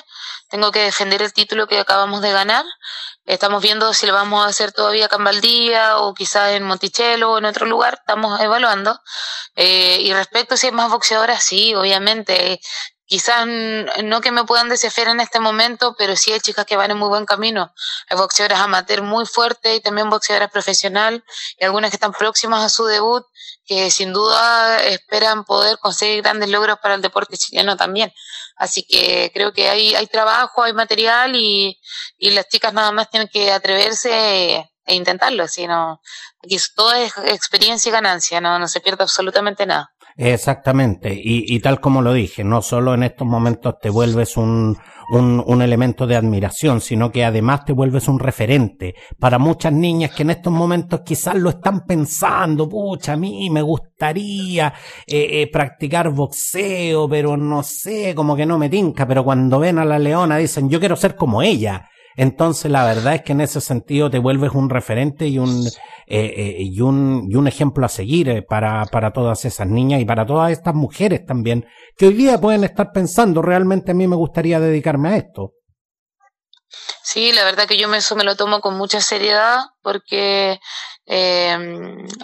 tengo 0.51 0.73
que 0.73 0.81
defender 0.81 1.23
el 1.23 1.33
título 1.33 1.67
que 1.67 1.79
acabamos 1.79 2.21
de 2.21 2.33
ganar 2.33 2.65
Estamos 3.27 3.61
viendo 3.61 3.93
si 3.93 4.07
lo 4.07 4.13
vamos 4.13 4.45
a 4.45 4.49
hacer 4.49 4.71
todavía 4.73 5.07
acá 5.07 5.17
en 5.17 5.99
o 5.99 6.15
quizás 6.15 6.53
en 6.53 6.63
Monticello 6.63 7.33
o 7.33 7.39
en 7.39 7.45
otro 7.45 7.67
lugar, 7.67 7.95
estamos 8.01 8.41
evaluando. 8.41 9.01
Eh, 9.57 9.99
y 10.01 10.13
respecto 10.13 10.55
a 10.55 10.57
si 10.57 10.69
hay 10.69 10.73
más 10.73 10.91
boxeadoras, 10.91 11.43
sí, 11.43 11.75
obviamente. 11.75 12.61
Quizás 13.07 13.47
no 13.47 14.21
que 14.21 14.33
me 14.33 14.45
puedan 14.45 14.69
desafiar 14.69 15.09
en 15.09 15.21
este 15.21 15.39
momento, 15.39 15.95
pero 15.97 16.17
sí 16.17 16.33
hay 16.33 16.41
chicas 16.41 16.67
que 16.67 16.77
van 16.77 16.91
en 16.91 16.99
muy 16.99 17.09
buen 17.09 17.25
camino. 17.25 17.73
Hay 18.09 18.17
boxeadoras 18.17 18.61
amateur 18.61 19.03
muy 19.03 19.27
fuertes 19.27 19.77
y 19.77 19.81
también 19.81 20.11
boxeadoras 20.11 20.51
profesional 20.51 21.25
y 21.57 21.65
algunas 21.65 21.91
que 21.91 21.97
están 21.97 22.13
próximas 22.13 22.65
a 22.65 22.69
su 22.69 22.85
debut, 22.87 23.25
que 23.65 23.93
sin 23.93 24.13
duda 24.13 24.83
esperan 24.83 25.45
poder 25.45 25.79
conseguir 25.79 26.23
grandes 26.23 26.51
logros 26.51 26.79
para 26.81 26.95
el 26.95 27.03
deporte 27.03 27.37
chileno 27.37 27.77
también. 27.77 28.13
Así 28.57 28.83
que 28.83 29.31
creo 29.33 29.53
que 29.53 29.69
hay, 29.69 29.95
hay 29.95 30.07
trabajo, 30.09 30.65
hay 30.65 30.73
material 30.73 31.37
y, 31.37 31.79
y 32.19 32.31
las 32.31 32.49
chicas 32.49 32.73
nada 32.73 32.91
más 32.91 33.09
tienen 33.11 33.29
que 33.29 33.53
atreverse 33.53 34.69
e 34.85 34.95
intentarlo. 34.95 35.45
Así 35.45 35.67
no, 35.69 36.01
aquí 36.43 36.59
todo 36.75 36.93
es 36.93 37.13
experiencia 37.19 37.91
y 37.91 37.93
ganancia, 37.93 38.41
no, 38.41 38.59
no 38.59 38.67
se 38.67 38.81
pierde 38.81 39.05
absolutamente 39.05 39.65
nada. 39.65 39.96
Exactamente, 40.19 41.13
y, 41.13 41.45
y, 41.55 41.61
tal 41.61 41.79
como 41.79 42.01
lo 42.01 42.15
dije, 42.15 42.43
no 42.43 42.63
solo 42.63 42.95
en 42.95 43.03
estos 43.03 43.27
momentos 43.27 43.75
te 43.79 43.91
vuelves 43.91 44.39
un, 44.39 44.75
un, 45.11 45.45
un, 45.47 45.61
elemento 45.61 46.07
de 46.07 46.17
admiración, 46.17 46.81
sino 46.81 47.13
que 47.13 47.23
además 47.23 47.67
te 47.67 47.75
vuelves 47.75 48.09
un 48.09 48.19
referente 48.19 48.95
para 49.19 49.39
muchas 49.39 49.75
niñas 49.75 50.13
que 50.13 50.23
en 50.23 50.31
estos 50.31 50.51
momentos 50.51 51.03
quizás 51.05 51.35
lo 51.35 51.51
están 51.51 51.85
pensando, 51.85 52.67
pucha, 52.67 53.13
a 53.13 53.17
mí 53.19 53.51
me 53.51 53.61
gustaría 53.61 54.73
eh, 55.07 55.43
eh, 55.43 55.51
practicar 55.53 56.09
boxeo, 56.09 57.07
pero 57.11 57.37
no 57.37 57.63
sé, 57.63 58.15
como 58.15 58.35
que 58.35 58.47
no 58.47 58.57
me 58.57 58.71
tinca, 58.71 59.07
pero 59.07 59.23
cuando 59.23 59.59
ven 59.59 59.79
a 59.79 59.85
la 59.85 59.99
leona 59.99 60.39
dicen, 60.39 60.71
yo 60.71 60.81
quiero 60.81 60.97
ser 60.97 61.15
como 61.15 61.43
ella. 61.43 61.91
Entonces 62.17 62.71
la 62.71 62.85
verdad 62.85 63.15
es 63.15 63.23
que 63.23 63.33
en 63.33 63.43
ese 63.43 63.61
sentido 63.61 64.11
te 64.11 64.19
vuelves 64.19 64.53
un 64.53 64.71
referente 64.71 65.27
y 65.29 65.39
un, 65.39 65.67
eh, 65.67 65.73
eh, 66.07 66.57
y, 66.59 66.81
un, 66.81 67.27
y 67.31 67.35
un 67.37 67.47
ejemplo 67.47 67.85
a 67.85 67.91
seguir 67.91 68.29
eh, 68.31 68.43
para, 68.43 68.87
para 68.87 69.13
todas 69.13 69.45
esas 69.45 69.67
niñas 69.67 70.01
y 70.01 70.07
para 70.07 70.25
todas 70.25 70.51
estas 70.51 70.75
mujeres 70.75 71.27
también, 71.27 71.67
que 71.97 72.07
hoy 72.07 72.15
día 72.15 72.41
pueden 72.41 72.65
estar 72.65 72.91
pensando, 72.93 73.43
realmente 73.43 73.91
a 73.91 73.95
mí 73.95 74.07
me 74.07 74.17
gustaría 74.17 74.59
dedicarme 74.59 75.11
a 75.11 75.17
esto. 75.17 75.53
Sí, 77.03 77.33
la 77.33 77.45
verdad 77.45 77.67
que 77.67 77.79
yo 77.79 77.89
me, 77.89 77.99
eso 77.99 78.17
me 78.17 78.25
lo 78.25 78.35
tomo 78.35 78.61
con 78.61 78.77
mucha 78.77 79.01
seriedad 79.01 79.61
porque 79.83 80.59
eh, 81.07 81.57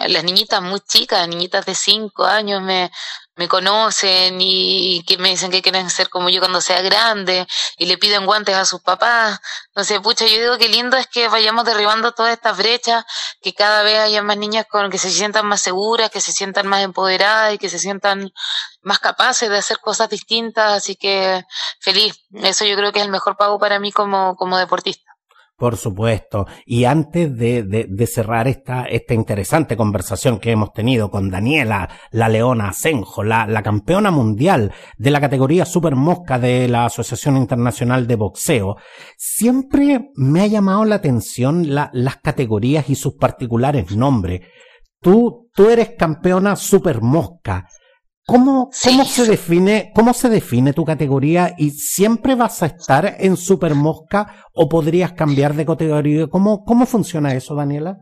las 0.07 0.23
niñitas 0.23 0.61
muy 0.61 0.81
chicas, 0.81 1.27
niñitas 1.27 1.65
de 1.65 1.73
5 1.73 2.25
años, 2.25 2.61
me, 2.61 2.91
me 3.35 3.47
conocen 3.47 4.39
y, 4.39 5.03
que 5.07 5.17
me 5.17 5.29
dicen 5.29 5.49
que 5.49 5.61
quieren 5.61 5.89
ser 5.89 6.09
como 6.09 6.29
yo 6.29 6.39
cuando 6.39 6.61
sea 6.61 6.81
grande 6.81 7.47
y 7.77 7.85
le 7.87 7.97
piden 7.97 8.25
guantes 8.25 8.55
a 8.55 8.65
sus 8.65 8.81
papás. 8.81 9.39
Entonces, 9.67 9.99
pucha, 10.01 10.25
yo 10.25 10.39
digo 10.39 10.57
que 10.57 10.69
lindo 10.69 10.97
es 10.97 11.07
que 11.07 11.27
vayamos 11.27 11.65
derribando 11.65 12.11
todas 12.11 12.33
estas 12.33 12.57
brechas, 12.57 13.05
que 13.41 13.53
cada 13.53 13.81
vez 13.83 13.99
haya 13.99 14.21
más 14.21 14.37
niñas 14.37 14.65
con 14.69 14.91
que 14.91 14.99
se 14.99 15.09
sientan 15.09 15.47
más 15.47 15.61
seguras, 15.61 16.11
que 16.11 16.21
se 16.21 16.31
sientan 16.31 16.67
más 16.67 16.83
empoderadas 16.83 17.53
y 17.55 17.57
que 17.57 17.69
se 17.69 17.79
sientan 17.79 18.31
más 18.81 18.99
capaces 18.99 19.49
de 19.49 19.57
hacer 19.57 19.79
cosas 19.79 20.09
distintas. 20.09 20.73
Así 20.73 20.95
que 20.95 21.43
feliz. 21.79 22.21
Eso 22.33 22.65
yo 22.65 22.75
creo 22.75 22.91
que 22.91 22.99
es 22.99 23.05
el 23.05 23.11
mejor 23.11 23.37
pago 23.37 23.59
para 23.59 23.79
mí 23.79 23.91
como, 23.91 24.35
como 24.35 24.57
deportista. 24.57 25.12
Por 25.55 25.77
supuesto. 25.77 26.47
Y 26.65 26.85
antes 26.85 27.37
de, 27.37 27.63
de, 27.63 28.07
cerrar 28.07 28.47
esta, 28.47 28.85
esta 28.85 29.13
interesante 29.13 29.77
conversación 29.77 30.39
que 30.39 30.51
hemos 30.51 30.73
tenido 30.73 31.11
con 31.11 31.29
Daniela, 31.29 31.89
la 32.11 32.27
Leona 32.27 32.69
Asenjo, 32.69 33.23
la, 33.23 33.45
la 33.45 33.61
campeona 33.61 34.09
mundial 34.09 34.73
de 34.97 35.11
la 35.11 35.21
categoría 35.21 35.65
Super 35.65 35.95
Mosca 35.95 36.39
de 36.39 36.67
la 36.67 36.85
Asociación 36.85 37.37
Internacional 37.37 38.07
de 38.07 38.15
Boxeo, 38.15 38.77
siempre 39.15 40.09
me 40.15 40.41
ha 40.41 40.47
llamado 40.47 40.85
la 40.85 40.95
atención 40.95 41.73
la, 41.73 41.91
las 41.93 42.17
categorías 42.17 42.89
y 42.89 42.95
sus 42.95 43.13
particulares 43.13 43.95
nombres. 43.95 44.41
Tú, 45.01 45.49
tú 45.53 45.69
eres 45.69 45.91
campeona 45.97 46.55
Super 46.55 47.01
Mosca. 47.01 47.67
¿Cómo, 48.25 48.71
cómo 48.81 49.05
se 49.05 49.25
define, 49.25 49.91
cómo 49.93 50.13
se 50.13 50.29
define 50.29 50.71
tu 50.71 50.85
categoría 50.85 51.55
y 51.57 51.71
siempre 51.71 52.35
vas 52.35 52.63
a 52.63 52.67
estar 52.67 53.17
en 53.19 53.35
Super 53.35 53.75
Mosca 53.75 54.45
o 54.53 54.69
podrías 54.69 55.11
cambiar 55.11 55.53
de 55.55 55.65
categoría? 55.65 56.27
¿Cómo, 56.27 56.63
cómo 56.63 56.85
funciona 56.85 57.33
eso, 57.33 57.53
Daniela? 57.53 57.97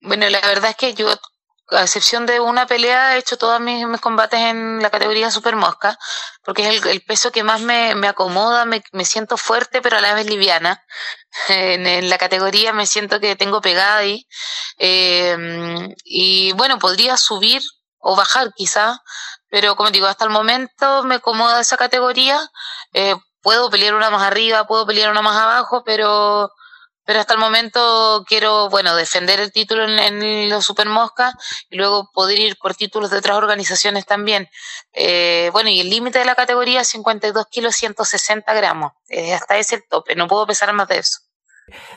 Bueno, 0.00 0.28
la 0.30 0.40
verdad 0.42 0.70
es 0.70 0.76
que 0.76 0.94
yo, 0.94 1.08
a 1.70 1.82
excepción 1.82 2.24
de 2.26 2.38
una 2.38 2.68
pelea, 2.68 3.16
he 3.16 3.18
hecho 3.18 3.36
todos 3.36 3.60
mis, 3.60 3.84
combates 4.00 4.38
en 4.38 4.80
la 4.80 4.90
categoría 4.90 5.32
Super 5.32 5.56
Mosca, 5.56 5.98
porque 6.44 6.68
es 6.68 6.86
el, 6.86 7.00
peso 7.00 7.32
que 7.32 7.42
más 7.42 7.60
me, 7.60 7.96
me 7.96 8.06
acomoda, 8.06 8.64
me, 8.64 8.84
me, 8.92 9.04
siento 9.04 9.36
fuerte, 9.36 9.82
pero 9.82 9.96
a 9.96 10.00
la 10.00 10.14
vez 10.14 10.26
liviana. 10.26 10.84
En, 11.48 11.86
en, 11.86 12.08
la 12.08 12.16
categoría 12.16 12.72
me 12.72 12.86
siento 12.86 13.20
que 13.20 13.36
tengo 13.36 13.60
pegada 13.60 13.98
ahí. 13.98 14.26
Eh, 14.78 15.36
y 16.02 16.52
bueno, 16.52 16.78
podría 16.78 17.18
subir 17.18 17.60
o 18.08 18.14
bajar 18.14 18.52
quizá, 18.54 19.02
pero 19.50 19.74
como 19.74 19.90
digo, 19.90 20.06
hasta 20.06 20.24
el 20.24 20.30
momento 20.30 21.02
me 21.02 21.16
acomoda 21.16 21.60
esa 21.60 21.76
categoría, 21.76 22.38
eh, 22.92 23.16
puedo 23.42 23.68
pelear 23.68 23.94
una 23.94 24.10
más 24.10 24.22
arriba, 24.22 24.64
puedo 24.66 24.86
pelear 24.86 25.10
una 25.10 25.22
más 25.22 25.36
abajo, 25.36 25.82
pero 25.84 26.52
pero 27.04 27.20
hasta 27.20 27.34
el 27.34 27.40
momento 27.40 28.24
quiero, 28.26 28.68
bueno, 28.68 28.96
defender 28.96 29.38
el 29.40 29.52
título 29.52 29.84
en, 29.84 30.48
los 30.50 30.64
Super 30.64 30.88
Mosca 30.88 31.32
y 31.70 31.76
luego 31.76 32.10
poder 32.12 32.38
ir 32.40 32.56
por 32.58 32.74
títulos 32.74 33.10
de 33.10 33.18
otras 33.18 33.36
organizaciones 33.36 34.06
también. 34.06 34.48
Eh, 34.92 35.50
bueno, 35.52 35.70
y 35.70 35.80
el 35.80 35.88
límite 35.88 36.18
de 36.18 36.24
la 36.24 36.34
categoría 36.34 36.80
es 36.80 36.88
52 36.88 37.46
kilos 37.46 37.76
160 37.76 38.52
gramos. 38.54 38.92
Eh, 39.08 39.34
hasta 39.34 39.56
ese 39.56 39.80
tope, 39.88 40.16
no 40.16 40.26
puedo 40.26 40.48
pesar 40.48 40.72
más 40.72 40.88
de 40.88 40.98
eso. 40.98 41.20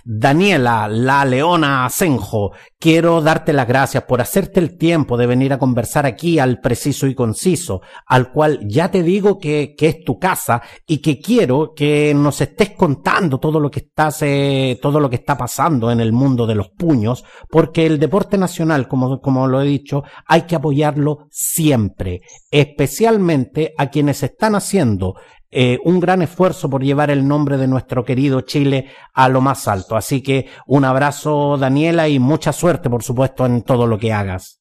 Daniela, 0.03 0.87
la 0.87 1.23
leona 1.25 1.85
Asenjo, 1.85 2.51
quiero 2.79 3.21
darte 3.21 3.53
las 3.53 3.67
gracias 3.67 4.03
por 4.03 4.21
hacerte 4.21 4.59
el 4.59 4.77
tiempo 4.77 5.15
de 5.15 5.27
venir 5.27 5.53
a 5.53 5.59
conversar 5.59 6.05
aquí 6.05 6.39
al 6.39 6.59
preciso 6.59 7.05
y 7.05 7.13
conciso, 7.13 7.81
al 8.07 8.31
cual 8.31 8.59
ya 8.67 8.89
te 8.89 9.03
digo 9.03 9.37
que, 9.37 9.75
que 9.77 9.87
es 9.87 10.03
tu 10.03 10.17
casa 10.17 10.61
y 10.87 10.99
que 10.99 11.19
quiero 11.19 11.73
que 11.75 12.13
nos 12.15 12.41
estés 12.41 12.71
contando 12.71 13.39
todo 13.39 13.59
lo 13.59 13.69
que 13.69 13.81
estás, 13.81 14.23
eh, 14.23 14.79
todo 14.81 14.99
lo 14.99 15.09
que 15.09 15.17
está 15.17 15.37
pasando 15.37 15.91
en 15.91 15.99
el 15.99 16.13
mundo 16.13 16.47
de 16.47 16.55
los 16.55 16.69
puños, 16.69 17.23
porque 17.49 17.85
el 17.85 17.99
deporte 17.99 18.37
nacional, 18.37 18.87
como, 18.87 19.21
como 19.21 19.47
lo 19.47 19.61
he 19.61 19.65
dicho, 19.65 20.03
hay 20.25 20.43
que 20.43 20.55
apoyarlo 20.55 21.27
siempre, 21.29 22.21
especialmente 22.49 23.73
a 23.77 23.87
quienes 23.89 24.23
están 24.23 24.55
haciendo 24.55 25.15
eh, 25.51 25.79
un 25.83 25.99
gran 25.99 26.21
esfuerzo 26.21 26.69
por 26.69 26.83
llevar 26.83 27.09
el 27.09 27.27
nombre 27.27 27.57
de 27.57 27.67
nuestro 27.67 28.05
querido 28.05 28.41
Chile 28.41 28.87
a 29.13 29.29
lo 29.29 29.41
más 29.41 29.67
alto. 29.67 29.95
Así 29.95 30.21
que 30.21 30.47
un 30.67 30.85
abrazo, 30.85 31.57
Daniela, 31.57 32.07
y 32.07 32.19
mucha 32.19 32.53
suerte, 32.53 32.89
por 32.89 33.03
supuesto, 33.03 33.45
en 33.45 33.63
todo 33.63 33.87
lo 33.87 33.97
que 33.97 34.13
hagas. 34.13 34.58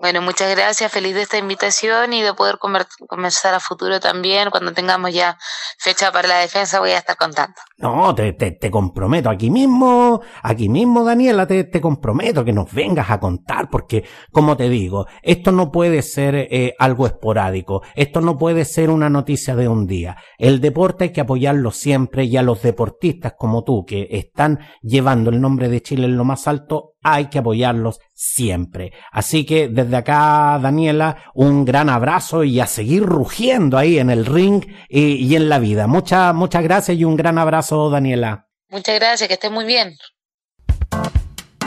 Bueno, 0.00 0.22
muchas 0.22 0.50
gracias, 0.56 0.90
feliz 0.90 1.14
de 1.14 1.20
esta 1.20 1.36
invitación 1.36 2.14
y 2.14 2.22
de 2.22 2.32
poder 2.32 2.56
conversar 2.58 3.52
a 3.52 3.60
futuro 3.60 4.00
también. 4.00 4.48
Cuando 4.48 4.72
tengamos 4.72 5.12
ya 5.12 5.36
fecha 5.78 6.10
para 6.10 6.26
la 6.26 6.38
defensa 6.38 6.80
voy 6.80 6.92
a 6.92 6.98
estar 6.98 7.18
contando. 7.18 7.54
No, 7.76 8.14
te, 8.14 8.32
te, 8.32 8.52
te 8.52 8.70
comprometo 8.70 9.28
aquí 9.28 9.50
mismo, 9.50 10.22
aquí 10.42 10.70
mismo, 10.70 11.04
Daniela, 11.04 11.46
te, 11.46 11.64
te, 11.64 11.82
comprometo 11.82 12.42
que 12.46 12.52
nos 12.54 12.72
vengas 12.72 13.10
a 13.10 13.20
contar, 13.20 13.68
porque, 13.68 14.04
como 14.32 14.56
te 14.56 14.70
digo, 14.70 15.06
esto 15.22 15.52
no 15.52 15.70
puede 15.70 16.00
ser 16.00 16.34
eh, 16.34 16.74
algo 16.78 17.06
esporádico, 17.06 17.82
esto 17.94 18.22
no 18.22 18.38
puede 18.38 18.64
ser 18.64 18.88
una 18.88 19.10
noticia 19.10 19.54
de 19.54 19.68
un 19.68 19.86
día. 19.86 20.16
El 20.38 20.62
deporte 20.62 21.04
hay 21.04 21.12
que 21.12 21.20
apoyarlo 21.20 21.72
siempre 21.72 22.24
y 22.24 22.38
a 22.38 22.42
los 22.42 22.62
deportistas 22.62 23.34
como 23.36 23.64
tú, 23.64 23.84
que 23.84 24.08
están 24.10 24.60
llevando 24.80 25.28
el 25.28 25.42
nombre 25.42 25.68
de 25.68 25.82
Chile 25.82 26.06
en 26.06 26.16
lo 26.16 26.24
más 26.24 26.48
alto, 26.48 26.94
hay 27.02 27.26
que 27.26 27.38
apoyarlos 27.38 28.00
siempre. 28.14 28.92
Así 29.12 29.44
que 29.44 29.68
desde 29.68 29.96
acá, 29.96 30.58
Daniela, 30.62 31.24
un 31.34 31.64
gran 31.64 31.88
abrazo 31.88 32.44
y 32.44 32.60
a 32.60 32.66
seguir 32.66 33.02
rugiendo 33.04 33.78
ahí 33.78 33.98
en 33.98 34.10
el 34.10 34.26
ring 34.26 34.64
y, 34.88 35.14
y 35.14 35.36
en 35.36 35.48
la 35.48 35.58
vida. 35.58 35.86
Muchas, 35.86 36.34
muchas 36.34 36.62
gracias 36.62 36.98
y 36.98 37.04
un 37.04 37.16
gran 37.16 37.38
abrazo, 37.38 37.90
Daniela. 37.90 38.46
Muchas 38.68 38.94
gracias, 38.96 39.26
que 39.28 39.34
estés 39.34 39.50
muy 39.50 39.64
bien. 39.64 39.96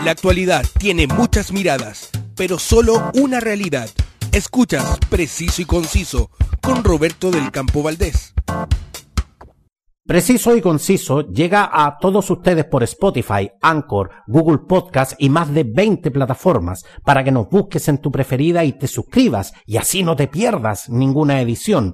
La 0.05 0.11
actualidad 0.11 0.65
tiene 0.77 1.07
muchas 1.07 1.51
miradas, 1.51 2.09
pero 2.35 2.59
solo 2.59 3.11
una 3.13 3.39
realidad. 3.39 3.89
Escuchas 4.31 4.97
Preciso 5.09 5.61
y 5.61 5.65
Conciso 5.65 6.29
con 6.61 6.83
Roberto 6.83 7.29
del 7.31 7.51
Campo 7.51 7.83
Valdés. 7.83 8.33
Preciso 10.13 10.55
y 10.55 10.61
conciso 10.61 11.27
llega 11.31 11.67
a 11.73 11.97
todos 11.97 12.29
ustedes 12.29 12.65
por 12.65 12.83
Spotify, 12.83 13.49
Anchor, 13.63 14.11
Google 14.27 14.59
Podcast 14.59 15.13
y 15.17 15.27
más 15.27 15.51
de 15.51 15.63
20 15.63 16.11
plataformas 16.11 16.85
para 17.03 17.23
que 17.23 17.31
nos 17.31 17.49
busques 17.49 17.87
en 17.87 17.97
tu 17.97 18.11
preferida 18.11 18.63
y 18.63 18.73
te 18.73 18.85
suscribas 18.85 19.53
y 19.65 19.77
así 19.77 20.03
no 20.03 20.15
te 20.15 20.27
pierdas 20.27 20.87
ninguna 20.87 21.41
edición. 21.41 21.93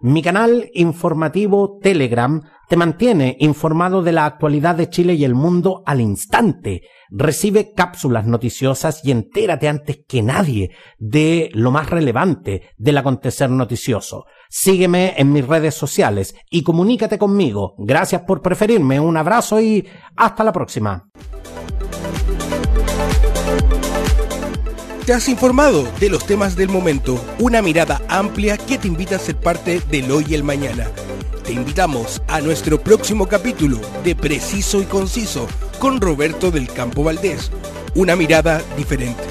Mi 0.00 0.20
canal 0.20 0.68
informativo 0.74 1.78
Telegram 1.80 2.42
te 2.68 2.76
mantiene 2.76 3.36
informado 3.38 4.02
de 4.02 4.12
la 4.12 4.26
actualidad 4.26 4.74
de 4.74 4.88
Chile 4.88 5.14
y 5.14 5.24
el 5.24 5.36
mundo 5.36 5.84
al 5.86 6.00
instante. 6.00 6.82
Recibe 7.08 7.72
cápsulas 7.72 8.26
noticiosas 8.26 9.04
y 9.04 9.12
entérate 9.12 9.68
antes 9.68 10.00
que 10.08 10.22
nadie 10.22 10.70
de 10.98 11.50
lo 11.52 11.70
más 11.70 11.88
relevante 11.88 12.62
del 12.78 12.98
acontecer 12.98 13.48
noticioso. 13.48 14.24
Sígueme 14.52 15.14
en 15.16 15.32
mis 15.32 15.46
redes 15.46 15.76
sociales 15.76 16.34
y 16.50 16.64
comunícate 16.64 17.18
conmigo. 17.18 17.76
Gracias 17.78 18.22
por 18.22 18.42
preferirme. 18.42 18.98
Un 18.98 19.16
abrazo 19.16 19.60
y 19.60 19.88
hasta 20.16 20.42
la 20.42 20.52
próxima. 20.52 21.08
Te 25.06 25.14
has 25.14 25.28
informado 25.28 25.88
de 26.00 26.08
los 26.08 26.26
temas 26.26 26.56
del 26.56 26.68
momento, 26.68 27.24
una 27.38 27.62
mirada 27.62 28.02
amplia 28.08 28.58
que 28.58 28.76
te 28.76 28.88
invita 28.88 29.16
a 29.16 29.20
ser 29.20 29.36
parte 29.36 29.80
del 29.88 30.10
hoy 30.10 30.26
y 30.28 30.34
el 30.34 30.42
mañana. 30.42 30.88
Te 31.44 31.52
invitamos 31.52 32.20
a 32.26 32.40
nuestro 32.40 32.80
próximo 32.80 33.26
capítulo 33.26 33.80
de 34.04 34.16
Preciso 34.16 34.82
y 34.82 34.84
Conciso 34.84 35.46
con 35.78 36.00
Roberto 36.00 36.50
del 36.50 36.68
Campo 36.68 37.04
Valdés, 37.04 37.50
una 37.94 38.16
mirada 38.16 38.62
diferente. 38.76 39.22